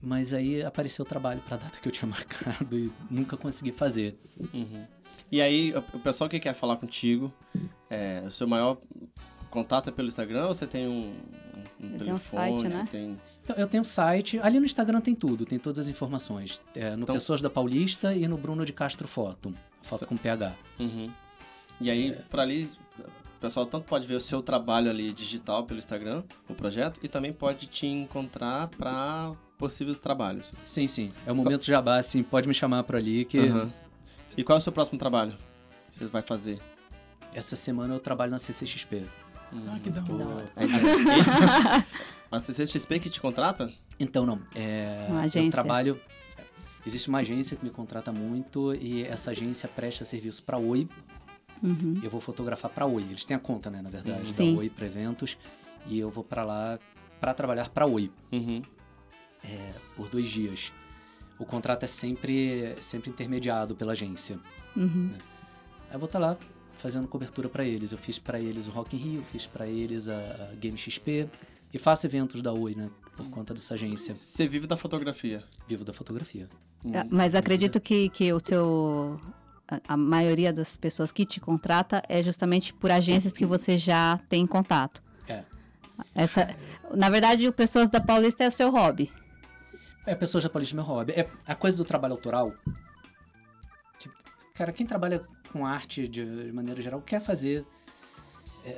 [0.00, 3.72] Mas aí apareceu o trabalho para a data que eu tinha marcado e nunca consegui
[3.72, 4.18] fazer.
[4.54, 4.86] Uhum.
[5.30, 7.30] E aí, o o pessoal que quer falar contigo,
[7.90, 8.78] é, o seu maior
[9.50, 11.14] contato é pelo Instagram ou você tem um,
[11.80, 12.60] um Ele tem um telefone?
[12.62, 12.88] site, né?
[12.90, 14.38] tem- Então, eu tenho um site.
[14.40, 16.60] Ali no Instagram tem tudo, tem todas as informações.
[16.74, 19.54] É, no Então- Pessoas da Paulista e no Bruno de Castro Foto.
[19.82, 20.08] Foto Certo.
[20.08, 20.54] com PH.
[20.78, 21.10] Uhum.
[21.80, 22.68] E aí, por ali,
[22.98, 27.08] o pessoal tanto pode ver o seu trabalho ali digital pelo Instagram, o projeto, e
[27.08, 30.44] também pode te encontrar para possíveis trabalhos.
[30.64, 31.12] Sim, sim.
[31.26, 32.22] É o momento jabá, assim.
[32.22, 33.70] Pode me chamar por ali que Uhum.
[34.36, 35.32] E qual é o seu próximo trabalho
[35.90, 36.60] que você vai fazer?
[37.34, 39.04] essa semana eu trabalho na CCXP.
[39.52, 40.44] Ah, que da hora.
[40.56, 41.84] É, é,
[42.30, 43.72] a CCXP que te contrata?
[43.98, 44.40] Então, não.
[44.54, 45.50] É, Uma Eu agência.
[45.50, 45.98] trabalho.
[46.86, 50.88] Existe uma agência que me contrata muito e essa agência presta serviço para Oi.
[51.62, 52.00] Uhum.
[52.02, 53.02] Eu vou fotografar para Oi.
[53.02, 54.54] Eles têm a conta, né, na verdade, Sim.
[54.54, 55.36] da Oi para eventos.
[55.86, 56.78] E eu vou para lá
[57.20, 58.62] para trabalhar para Oi Uhum.
[59.44, 60.72] é, por dois dias.
[61.38, 64.38] O contrato é sempre, sempre intermediado pela agência.
[64.76, 65.10] Uhum.
[65.88, 66.36] Aí eu vou estar lá
[66.78, 67.92] fazendo cobertura para eles.
[67.92, 71.28] Eu fiz para eles o Rock in Rio, fiz para eles a, a Game XP
[71.72, 74.16] e faço eventos da Oi, né, por conta dessa agência.
[74.16, 75.44] Você vive da fotografia.
[75.66, 76.48] Vivo da fotografia.
[76.52, 77.08] É, Uhum.
[77.10, 79.20] Mas acredito que, que o seu.
[79.66, 84.18] A, a maioria das pessoas que te contrata é justamente por agências que você já
[84.28, 85.02] tem contato.
[85.26, 85.44] É.
[86.14, 86.56] Essa,
[86.94, 89.12] na verdade, o Pessoas da Paulista é o seu hobby.
[90.06, 91.12] É, pessoa japonesa é meu hobby.
[91.12, 92.54] É a coisa do trabalho autoral.
[93.98, 94.08] que,
[94.54, 95.22] cara, quem trabalha
[95.52, 97.64] com arte de, de maneira geral quer fazer.
[98.66, 98.76] é,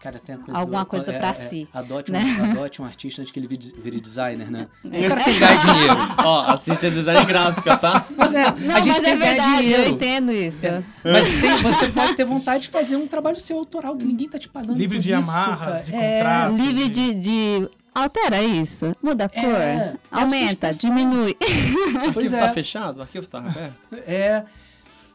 [0.00, 2.20] cara, tem a coisa Alguma do, coisa é, pra é, si, Adote, né?
[2.20, 4.66] um, adote um artista antes que ele vire, designer, né?
[4.84, 4.88] É.
[5.08, 5.94] Ganhar dinheiro.
[6.24, 8.06] Ó, a Cintia é design gráfica, tá?
[8.16, 9.90] Mas é, Não, a gente mas tem é verdade, eu dinheiro.
[9.94, 10.66] entendo isso.
[10.66, 10.82] É.
[11.04, 14.38] Mas tem- você pode ter vontade de fazer um trabalho seu autoral que ninguém tá
[14.38, 14.74] te pagando.
[14.76, 15.82] Livre por de isso, amarras, cara.
[15.82, 16.54] de É, contrato.
[16.56, 18.96] Livre de, de- Altera isso.
[19.02, 19.42] Muda a cor.
[19.42, 21.36] É, é a sua aumenta, diminui.
[21.38, 22.52] O arquivo Pois tá é.
[22.54, 22.98] fechado?
[22.98, 23.74] O arquivo tá aberto?
[24.06, 24.44] É.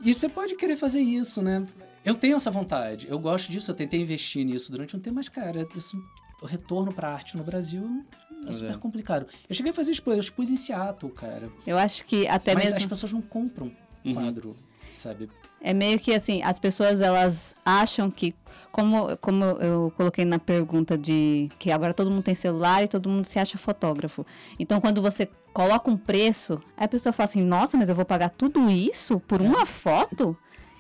[0.02, 1.66] E você pode querer fazer isso, né?
[2.06, 3.08] Eu tenho essa vontade.
[3.10, 6.02] Eu gosto disso, eu tentei investir nisso durante um tempo, mas, cara, isso,
[6.42, 8.06] o retorno pra arte no Brasil
[8.48, 8.78] é super é.
[8.78, 9.28] complicado.
[9.50, 11.50] Eu cheguei a fazer expo, eu expus em Seattle, cara.
[11.66, 12.78] Eu acho que até mas mesmo.
[12.78, 13.72] as pessoas não compram
[14.08, 14.56] Uhum.
[14.90, 15.30] Sabe?
[15.62, 18.36] É meio que assim, as pessoas elas acham que,
[18.72, 23.10] como, como eu coloquei na pergunta de que agora todo mundo tem celular e todo
[23.10, 24.26] mundo se acha fotógrafo.
[24.60, 28.30] Então, quando você coloca um preço, a pessoa fala assim, nossa, mas eu vou pagar
[28.30, 30.38] tudo isso por uma foto?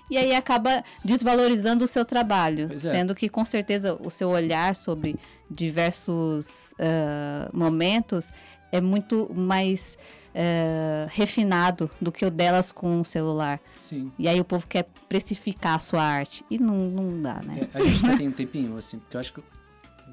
[0.09, 2.69] E aí acaba desvalorizando o seu trabalho.
[2.71, 2.77] É.
[2.77, 5.15] Sendo que, com certeza, o seu olhar sobre
[5.49, 8.31] diversos ah, momentos
[8.71, 9.97] é muito mais
[10.39, 13.59] ah, refinado do que o delas com o celular.
[13.75, 14.11] Sim.
[14.19, 16.45] E aí o povo quer precificar a sua arte.
[16.49, 17.67] E não, não dá, né?
[17.73, 19.41] É, a gente ainda tem um tempinho, assim, porque eu acho que.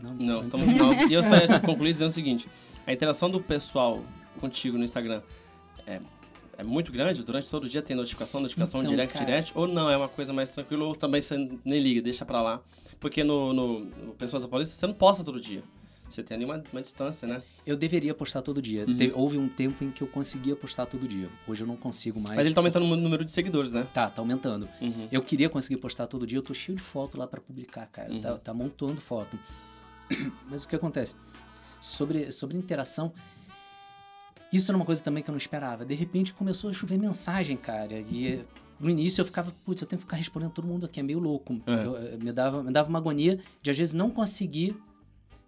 [0.03, 0.93] Não, Não, estamos final.
[1.09, 2.49] E eu só ia concluir dizendo o seguinte:
[2.87, 4.03] a interação do pessoal
[4.41, 5.21] contigo no Instagram
[5.87, 6.01] é,
[6.57, 7.23] é muito grande?
[7.23, 9.27] Durante todo o dia tem notificação, notificação Então, direct, cara.
[9.27, 9.53] direct?
[9.55, 12.61] Ou não, é uma coisa mais tranquila, ou também você nem liga, deixa pra lá?
[12.99, 15.63] Porque no, no, no Pessoas da Paulista você não posta todo dia.
[16.09, 17.43] Você tem ali uma, uma distância, né?
[17.67, 18.85] Eu deveria postar todo dia.
[18.87, 18.97] Uhum.
[18.97, 21.29] Te- houve um tempo em que eu conseguia postar todo dia.
[21.47, 22.37] Hoje eu não consigo mais.
[22.37, 23.87] Mas ele tá aumentando o número de seguidores, né?
[23.93, 24.69] Tá, tá aumentando.
[24.81, 25.09] Uhum.
[25.11, 28.13] Eu queria conseguir postar todo dia, eu tô cheio de foto lá pra publicar, cara.
[28.13, 28.21] Uhum.
[28.21, 29.39] Tá, tá montando foto.
[30.49, 31.15] Mas o que acontece?
[31.81, 33.13] Sobre, sobre interação,
[34.53, 35.85] isso era uma coisa também que eu não esperava.
[35.85, 37.99] De repente começou a chover mensagem, cara.
[37.99, 38.45] E
[38.79, 41.19] no início eu ficava, putz, eu tenho que ficar respondendo todo mundo aqui, é meio
[41.19, 41.61] louco.
[41.67, 41.87] É.
[41.87, 44.77] Eu, eh, me, dava, me dava uma agonia de às vezes não conseguir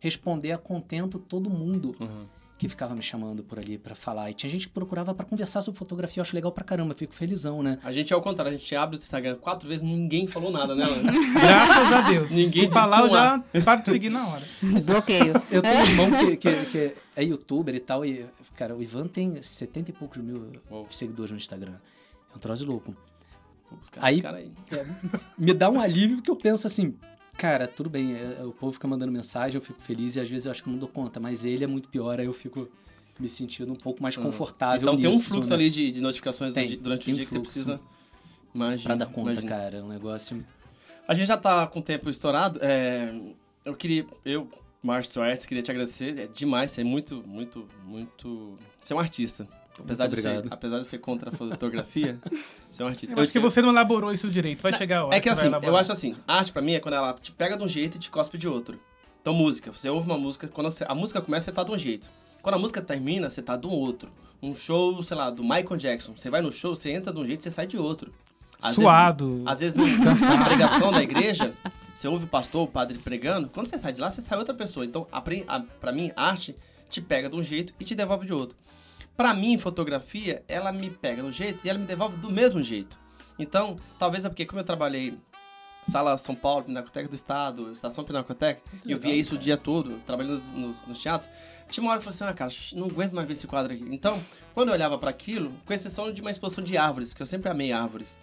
[0.07, 2.25] responder a contento todo mundo Uhum.
[2.59, 4.31] que ficava me chamando por ali pra falar.
[4.31, 7.13] E tinha gente que procurava pra conversar sobre fotografia, eu acho legal pra caramba, fico
[7.15, 7.79] felizão, né?
[7.85, 10.75] A gente é o contrário, a gente abre o Instagram quatro vezes, ninguém falou nada,
[10.75, 10.85] né?
[11.35, 12.31] Graças a Deus.
[12.31, 14.43] Ninguém Se falar, eu já paro de seguir na hora.
[14.87, 15.35] Bloqueio.
[15.51, 18.25] Eu tenho um irmão que, que, que é youtuber e tal, e,
[18.57, 20.87] cara, o Ivan tem 70 e poucos mil Uou.
[20.91, 21.75] seguidores no Instagram.
[22.33, 22.95] É um troço louco.
[23.71, 24.51] Vou buscar Aí- esse cara aí.
[25.37, 26.95] me dá um alívio porque eu penso assim,
[27.37, 30.47] cara, tudo bem, é, o povo fica mandando mensagem, eu fico feliz e às vezes
[30.47, 32.69] eu acho que eu não dou conta, mas ele é muito pior, aí eu fico
[33.19, 34.25] me sentindo um pouco mais Uhum.
[34.25, 35.57] confortável Então tem um nisso, fluxo né?
[35.57, 37.81] ali de, de notificações Tem, durante tem o um dia que você precisa.
[38.55, 38.85] Imagina.
[38.85, 39.49] Pra dar conta, imagina.
[39.49, 40.45] cara, é um negócio...
[41.09, 42.59] A gente já tá com o tempo estourado.
[42.63, 43.15] é,
[43.65, 44.05] eu queria.
[44.25, 44.49] Eu,
[44.83, 46.19] Márcio Soares, queria te agradecer.
[46.19, 48.59] É demais, você é muito, muito, muito.
[48.83, 49.47] Você é um artista.
[49.79, 52.19] Apesar, de, ser, apesar de ser contra a fotografia,
[52.71, 53.15] você é um artista.
[53.15, 54.63] Eu acho que você não elaborou isso direito.
[54.63, 55.17] Vai chegar a hora.
[55.17, 57.63] É que assim, eu acho assim, arte pra mim é quando ela te pega de
[57.63, 58.79] um jeito e te cospe de outro.
[59.21, 61.79] Então, música, você ouve uma música, quando você- a música começa, você tá de um
[61.79, 62.07] jeito.
[62.43, 64.09] Quando a música termina, você tá de um outro.
[64.43, 66.13] Um show, sei lá, do Michael Jackson.
[66.17, 68.13] Você vai no show, você entra de um jeito, você sai de outro.
[68.63, 69.29] Às Suado.
[69.35, 69.87] Vezes, às vezes, no-
[70.39, 71.53] na pregação da igreja,
[71.95, 74.55] você ouve o pastor, o padre pregando, quando você sai de lá, você sai outra
[74.55, 74.87] pessoa.
[74.87, 75.21] Então, a,
[75.81, 76.55] pra mim, arte
[76.89, 78.57] te pega de um jeito e te devolve de outro.
[79.17, 82.99] Pra mim, fotografia, ela me pega um jeito e ela me devolve do mesmo jeito.
[83.39, 85.19] Então, talvez é porque como eu trabalhei
[85.85, 89.99] Sala São Paulo, Pinacoteca do Estado, Estação Pinacoteca, e eu via isso o dia todo,
[90.07, 91.29] trabalhando no, no teatro,
[91.71, 93.73] tinha uma hora que eu falei assim, ah, cara, não aguento mais ver esse quadro
[93.73, 93.85] aqui.
[93.91, 94.21] Então,
[94.55, 97.51] quando eu olhava pra aquilo, com exceção de uma exposição de árvores, que eu sempre
[97.51, 98.19] amei árvores.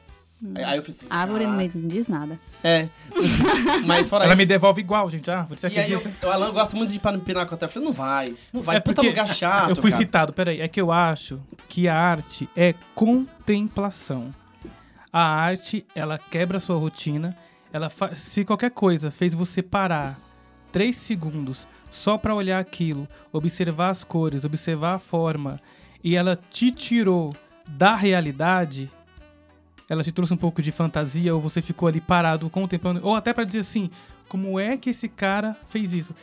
[0.56, 2.40] Aí, aí eu falei assim, Árvore não "Caraca." me diz nada.
[2.64, 2.90] É.
[3.86, 4.40] Mas fora Ela isso...
[4.40, 5.30] me devolve igual, gente.
[5.32, 6.28] Ah, você E aí, eu, acredita?
[6.28, 7.66] o Alan gosta muito de ir pra Pinacoteca.
[7.66, 8.76] Eu falei, não vai, não vai.
[8.78, 10.02] É Puta lugar chato, eu fui cara.
[10.04, 10.60] citado, peraí.
[10.60, 14.34] É que eu acho que a arte é contemplação.
[15.12, 17.36] A arte, ela quebra a sua rotina.
[17.72, 20.20] Ela fa- Se qualquer coisa fez você parar
[20.72, 25.60] três segundos só pra olhar aquilo, observar as cores, observar a forma,
[26.04, 27.36] e ela te tirou
[27.68, 28.92] da realidade,
[29.90, 33.34] ela te trouxe um pouco de fantasia, ou você ficou ali parado contemplando, ou até
[33.34, 33.90] pra dizer assim,
[34.28, 36.16] como é que esse cara fez isso?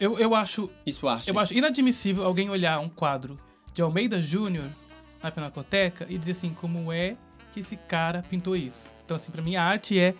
[0.00, 1.28] Eu, eu acho Isso, arte.
[1.28, 3.38] eu acho inadmissível alguém olhar um quadro
[3.72, 4.64] de Almeida Júnior
[5.22, 7.16] na Pinacoteca e dizer assim, como é
[7.52, 8.84] que esse cara pintou isso?
[9.04, 10.14] Então, assim, pra mim, a arte é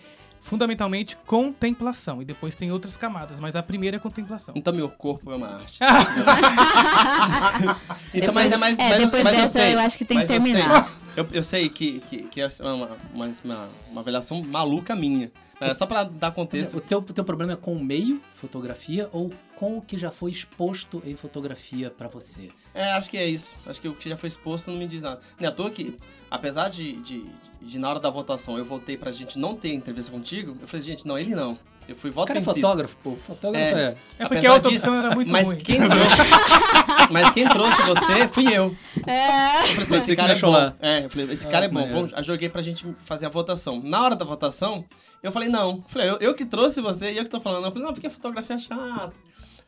[0.45, 2.21] fundamentalmente contemplação.
[2.21, 4.53] E depois tem outras camadas, mas a primeira é contemplação.
[4.55, 5.79] Então meu corpo é uma arte.
[8.13, 8.77] então, mas é mais.
[8.77, 10.87] é, mas, depois mas dessa eu, sei, eu acho que tem que terminar.
[11.15, 15.31] Eu, eu sei que, que, que é uma, uma, uma, uma avaliação maluca minha.
[15.59, 16.77] É, só pra dar contexto.
[16.77, 20.31] O teu, teu problema é com o meio, fotografia, ou com o que já foi
[20.31, 22.49] exposto em fotografia pra você?
[22.73, 23.53] É, acho que é isso.
[23.65, 25.21] Acho que o que já foi exposto não me diz nada.
[25.39, 25.97] Nem à toa que,
[26.29, 27.25] apesar de, de,
[27.61, 30.85] de na hora da votação eu voltei pra gente não ter entrevista contigo, eu falei,
[30.85, 31.57] gente, não, ele não.
[31.87, 33.15] Eu fui voto cara é fotógrafo, pô.
[33.15, 33.83] Fotógrafo É.
[34.19, 34.25] é...
[34.25, 35.57] É porque a outra opção era muito mas ruim.
[35.57, 35.95] Quem trouxe,
[37.11, 38.75] mas quem trouxe você fui eu.
[39.07, 39.61] É.
[39.61, 40.51] Eu falei assim, esse cara é bom.
[40.51, 40.75] lá.
[40.81, 41.89] É, eu falei, esse Ah, cara é bom.
[41.89, 43.81] Vamos, eu joguei pra gente fazer a votação.
[43.83, 44.85] Na hora da votação,
[45.21, 45.77] eu falei, não.
[45.77, 47.65] Eu falei, eu, eu que trouxe você e eu que tô falando.
[47.65, 49.13] Eu falei, não, porque a fotografia é chata.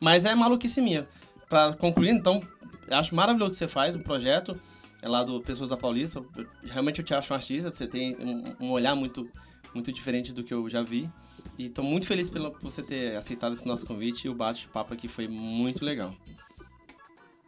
[0.00, 1.08] Mas é maluquice minha.
[1.48, 2.42] Pra concluir, então,
[2.86, 4.60] eu acho maravilhoso que você faz o projeto.
[5.00, 6.22] É lá do Pessoas da Paulista.
[6.36, 7.70] Eu- realmente eu te acho um artista.
[7.70, 9.28] Você tem um, um olhar muito,
[9.74, 11.08] muito diferente do que eu já vi.
[11.56, 14.26] E tô muito feliz pela, por você ter aceitado esse nosso convite.
[14.26, 16.12] E o bate-papo aqui foi muito legal.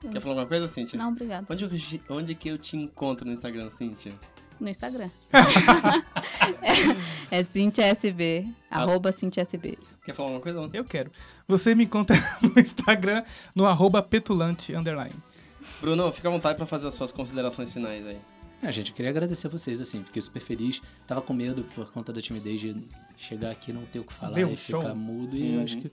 [0.01, 0.99] Quer falar alguma coisa, Cintia?
[0.99, 1.47] Não, obrigado.
[1.51, 4.13] Onde, eu- onde que eu te encontro no Instagram, Cíntia?
[4.59, 5.11] No Instagram.
[7.31, 8.45] é, é Cintia SB.
[8.71, 9.79] Arroba Cintia SB.
[10.05, 10.61] Quer falar alguma coisa?
[10.61, 10.71] Não?
[10.73, 11.11] Eu quero.
[11.47, 13.23] Você me encontra no Instagram,
[13.55, 15.15] no arroba petulante, underline.
[15.81, 18.19] Bruno, fica à vontade pra fazer as suas considerações finais aí.
[18.63, 20.83] Ah, gente, eu queria agradecer a vocês, assim, fiquei super feliz.
[21.07, 22.77] Tava com medo por conta da timidez de
[23.17, 24.81] chegar aqui e não ter o que falar o e show.
[24.83, 25.37] ficar mudo.
[25.37, 25.65] E eu Uhum.
[25.65, 25.91] acho que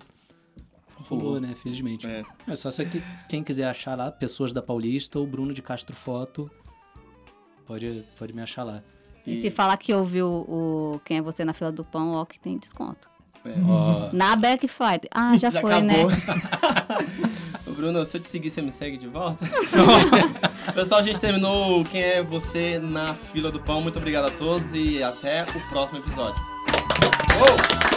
[1.03, 1.53] rolou, né?
[1.55, 2.07] Felizmente.
[2.07, 2.21] É.
[2.47, 5.95] É só se aqui, quem quiser achar lá, Pessoas da Paulista ou Bruno de Castro
[5.95, 6.49] Foto,
[7.65, 8.81] pode, pode me achar lá.
[9.25, 12.39] E se falar que ouviu o Quem é Você na fila do pão, ó, que
[12.39, 13.09] tem desconto.
[13.45, 13.53] É.
[14.15, 15.09] Na Black Friday.
[15.11, 15.95] Ah, já, foi, né?
[17.67, 19.45] Ô, Bruno, se eu te seguir, você me segue de volta?
[20.73, 23.81] Pessoal, a gente terminou o Quem é Você na Fila do Pão.
[23.81, 26.41] Muito obrigado a todos e até o próximo episódio.
[27.39, 27.96] Uou!